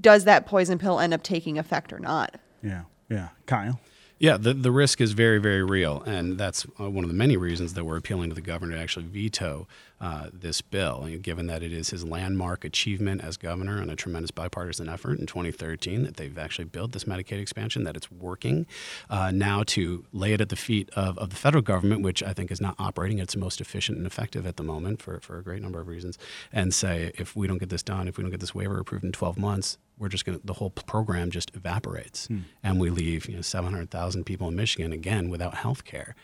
does 0.01 0.25
that 0.25 0.47
poison 0.47 0.79
pill 0.79 0.99
end 0.99 1.15
up 1.15 1.23
taking 1.23 1.59
effect 1.59 1.93
or 1.93 1.99
not. 2.01 2.37
Yeah, 2.63 2.83
yeah, 3.09 3.29
Kyle. 3.47 3.81
Yeah, 4.19 4.39
the, 4.39 4.55
the 4.55 4.71
risk 4.71 5.01
is 5.01 5.13
very, 5.13 5.39
very 5.39 5.63
real. 5.63 6.03
And 6.07 6.39
that's 6.39 6.67
uh, 6.81 6.89
one 6.91 7.05
of 7.05 7.09
the 7.09 7.17
many 7.17 7.37
reasons 7.37 7.75
that 7.75 7.85
we're 7.85 7.99
appealing 7.99 8.31
to 8.31 8.35
the 8.35 8.41
governor 8.41 8.75
to 8.75 8.81
actually 8.81 9.05
veto 9.07 9.69
uh, 10.01 10.29
this 10.33 10.61
bill, 10.61 11.09
given 11.23 11.47
that 11.47 11.63
it 11.63 11.73
is 11.73 11.91
his 11.91 12.05
landmark 12.05 12.65
achievement 12.65 13.23
as 13.25 13.37
governor 13.37 13.81
and 13.81 13.91
a 13.91 13.97
tremendous 13.97 14.31
bipartisan 14.31 14.89
effort 14.89 15.19
in 15.19 15.27
2013 15.27 16.03
that 16.03 16.17
they've 16.17 16.37
actually 16.37 16.65
built 16.67 16.93
this 16.93 17.05
Medicaid 17.05 17.41
expansion, 17.41 17.85
that 17.85 17.97
it's 17.97 18.11
working. 18.11 18.67
Uh, 19.09 19.31
now 19.31 19.63
to 19.63 20.05
lay 20.13 20.33
it 20.33 20.41
at 20.41 20.51
the 20.51 20.57
feet 20.57 20.91
of, 20.91 21.17
of 21.19 21.31
the 21.31 21.37
federal 21.37 21.63
government, 21.63 22.03
which 22.03 22.23
I 22.23 22.33
think 22.33 22.51
is 22.51 22.61
not 22.61 22.75
operating 22.79 23.21
at 23.21 23.25
its 23.25 23.37
most 23.37 23.61
efficient 23.61 23.99
and 23.99 24.07
effective 24.07 24.47
at 24.47 24.57
the 24.57 24.63
moment 24.63 25.01
for, 25.01 25.19
for 25.21 25.39
a 25.39 25.43
great 25.43 25.63
number 25.63 25.81
of 25.81 25.89
reasons, 25.89 26.19
and 26.53 26.75
say, 26.75 27.13
if 27.15 27.35
we 27.35 27.47
don't 27.47 27.59
get 27.59 27.71
this 27.71 27.83
done, 27.83 28.09
if 28.09 28.19
we 28.19 28.23
don't 28.23 28.31
get 28.31 28.41
this 28.41 28.55
waiver 28.55 28.79
approved 28.79 29.05
in 29.05 29.13
12 29.13 29.39
months, 29.39 29.79
we're 29.99 30.09
just 30.09 30.25
going 30.25 30.39
to, 30.39 30.47
the 30.47 30.55
whole 30.55 30.71
program 30.71 31.31
just 31.31 31.51
evaporates 31.55 32.27
hmm. 32.27 32.41
and 32.63 32.79
we 32.79 32.91
leave 32.91 33.29
you 33.29 33.37
know 33.37 33.41
700,000 33.41 34.25
people 34.25 34.49
in 34.49 34.55
Michigan 34.55 34.93
again 34.93 35.31
without 35.31 35.55
health 35.55 35.85
care. 35.85 36.15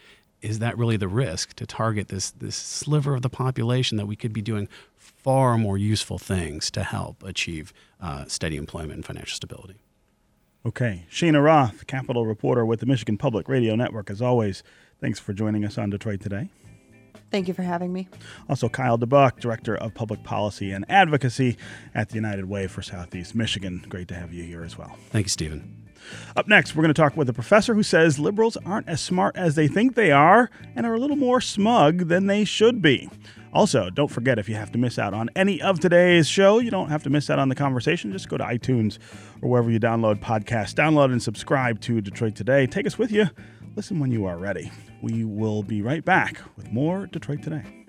Is 0.43 0.59
that 0.59 0.77
really 0.77 0.97
the 0.97 1.09
risk 1.09 1.55
to 1.55 1.67
target 1.67 2.09
this, 2.09 2.33
this 2.33 2.57
sliver 2.57 3.15
of 3.15 3.23
the 3.23 3.31
population 3.31 3.97
that 3.97 4.07
we 4.07 4.17
could 4.17 4.33
be 4.33 4.43
doing 4.43 4.69
far 4.97 5.57
more 5.57 5.79
useful 5.79 6.19
things 6.19 6.71
to 6.73 6.83
help 6.83 7.23
achieve 7.23 7.73
uh, 8.01 8.25
steady 8.27 8.57
employment 8.57 8.95
and 8.95 9.07
financial 9.07 9.37
stability? 9.37 9.77
Okay. 10.67 11.07
Cheyna 11.09 11.41
Roth, 11.41 11.87
Capitol 11.87 12.27
reporter 12.27 12.67
with 12.67 12.81
the 12.81 12.87
Michigan 12.87 13.17
Public 13.17 13.49
Radio 13.49 13.77
Network, 13.77 14.11
as 14.11 14.21
always, 14.21 14.63
thanks 15.01 15.21
for 15.21 15.33
joining 15.33 15.65
us 15.65 15.79
on 15.79 15.91
Detroit 15.91 16.21
Today. 16.21 16.51
Thank 17.31 17.49
you 17.49 17.55
for 17.55 17.63
having 17.63 17.93
me. 17.93 18.09
Also, 18.49 18.69
Kyle 18.69 18.99
DeBuck, 18.99 19.41
Director 19.41 19.75
of 19.75 19.95
Public 19.95 20.23
Policy 20.23 20.71
and 20.71 20.85
Advocacy 20.91 21.57
at 21.95 22.11
the 22.11 22.17
United 22.17 22.45
Way 22.45 22.67
for 22.67 22.83
Southeast 22.83 23.35
Michigan. 23.35 23.85
Great 23.89 24.09
to 24.09 24.15
have 24.15 24.35
you 24.35 24.45
here 24.45 24.63
as 24.63 24.77
well. 24.77 24.99
Thank 25.11 25.27
you, 25.27 25.31
Stephen. 25.31 25.83
Up 26.37 26.49
next, 26.49 26.75
we're 26.75 26.83
going 26.83 26.95
to 26.95 27.01
talk 27.01 27.17
with 27.17 27.29
a 27.29 27.33
professor 27.33 27.75
who 27.75 27.83
says 27.83 28.19
liberals 28.19 28.57
aren't 28.65 28.89
as 28.89 29.01
smart 29.01 29.37
as 29.37 29.55
they 29.55 29.69
think 29.69 29.95
they 29.95 30.11
are 30.11 30.51
and 30.75 30.87
are 30.87 30.95
a 30.95 30.99
little 30.99 31.17
more 31.17 31.41
smug 31.41 32.09
than 32.09 32.27
they 32.27 32.45
should 32.45 32.81
be. 32.83 33.11
Also, 33.53 33.91
don't 33.91 34.09
forget 34.09 34.39
if 34.39 34.49
you 34.49 34.55
have 34.55 34.73
to 34.73 34.79
miss 34.79 34.99
out 34.99 35.13
on 35.13 35.29
any 35.37 35.61
of 35.61 35.79
today's 35.79 36.27
show, 36.27 36.59
you 36.59 36.71
don't 36.71 36.89
have 36.89 37.03
to 37.03 37.11
miss 37.11 37.29
out 37.29 37.39
on 37.39 37.51
the 37.51 37.55
conversation. 37.55 38.11
Just 38.11 38.29
go 38.29 38.39
to 38.39 38.45
iTunes 38.45 38.99
or 39.43 39.51
wherever 39.51 39.71
you 39.71 39.79
download 39.79 40.21
podcasts. 40.21 40.73
Download 40.73 41.13
and 41.13 41.23
subscribe 41.23 41.81
to 41.83 42.01
Detroit 42.01 42.35
Today. 42.35 42.67
Take 42.67 42.87
us 42.87 42.99
with 42.99 43.13
you. 43.13 43.29
Listen 43.77 44.01
when 44.01 44.11
you 44.11 44.25
are 44.25 44.39
ready. 44.39 44.73
We 45.03 45.25
will 45.25 45.63
be 45.63 45.83
right 45.83 46.05
back 46.05 46.41
with 46.57 46.73
more 46.73 47.07
Detroit 47.07 47.43
Today. 47.43 47.82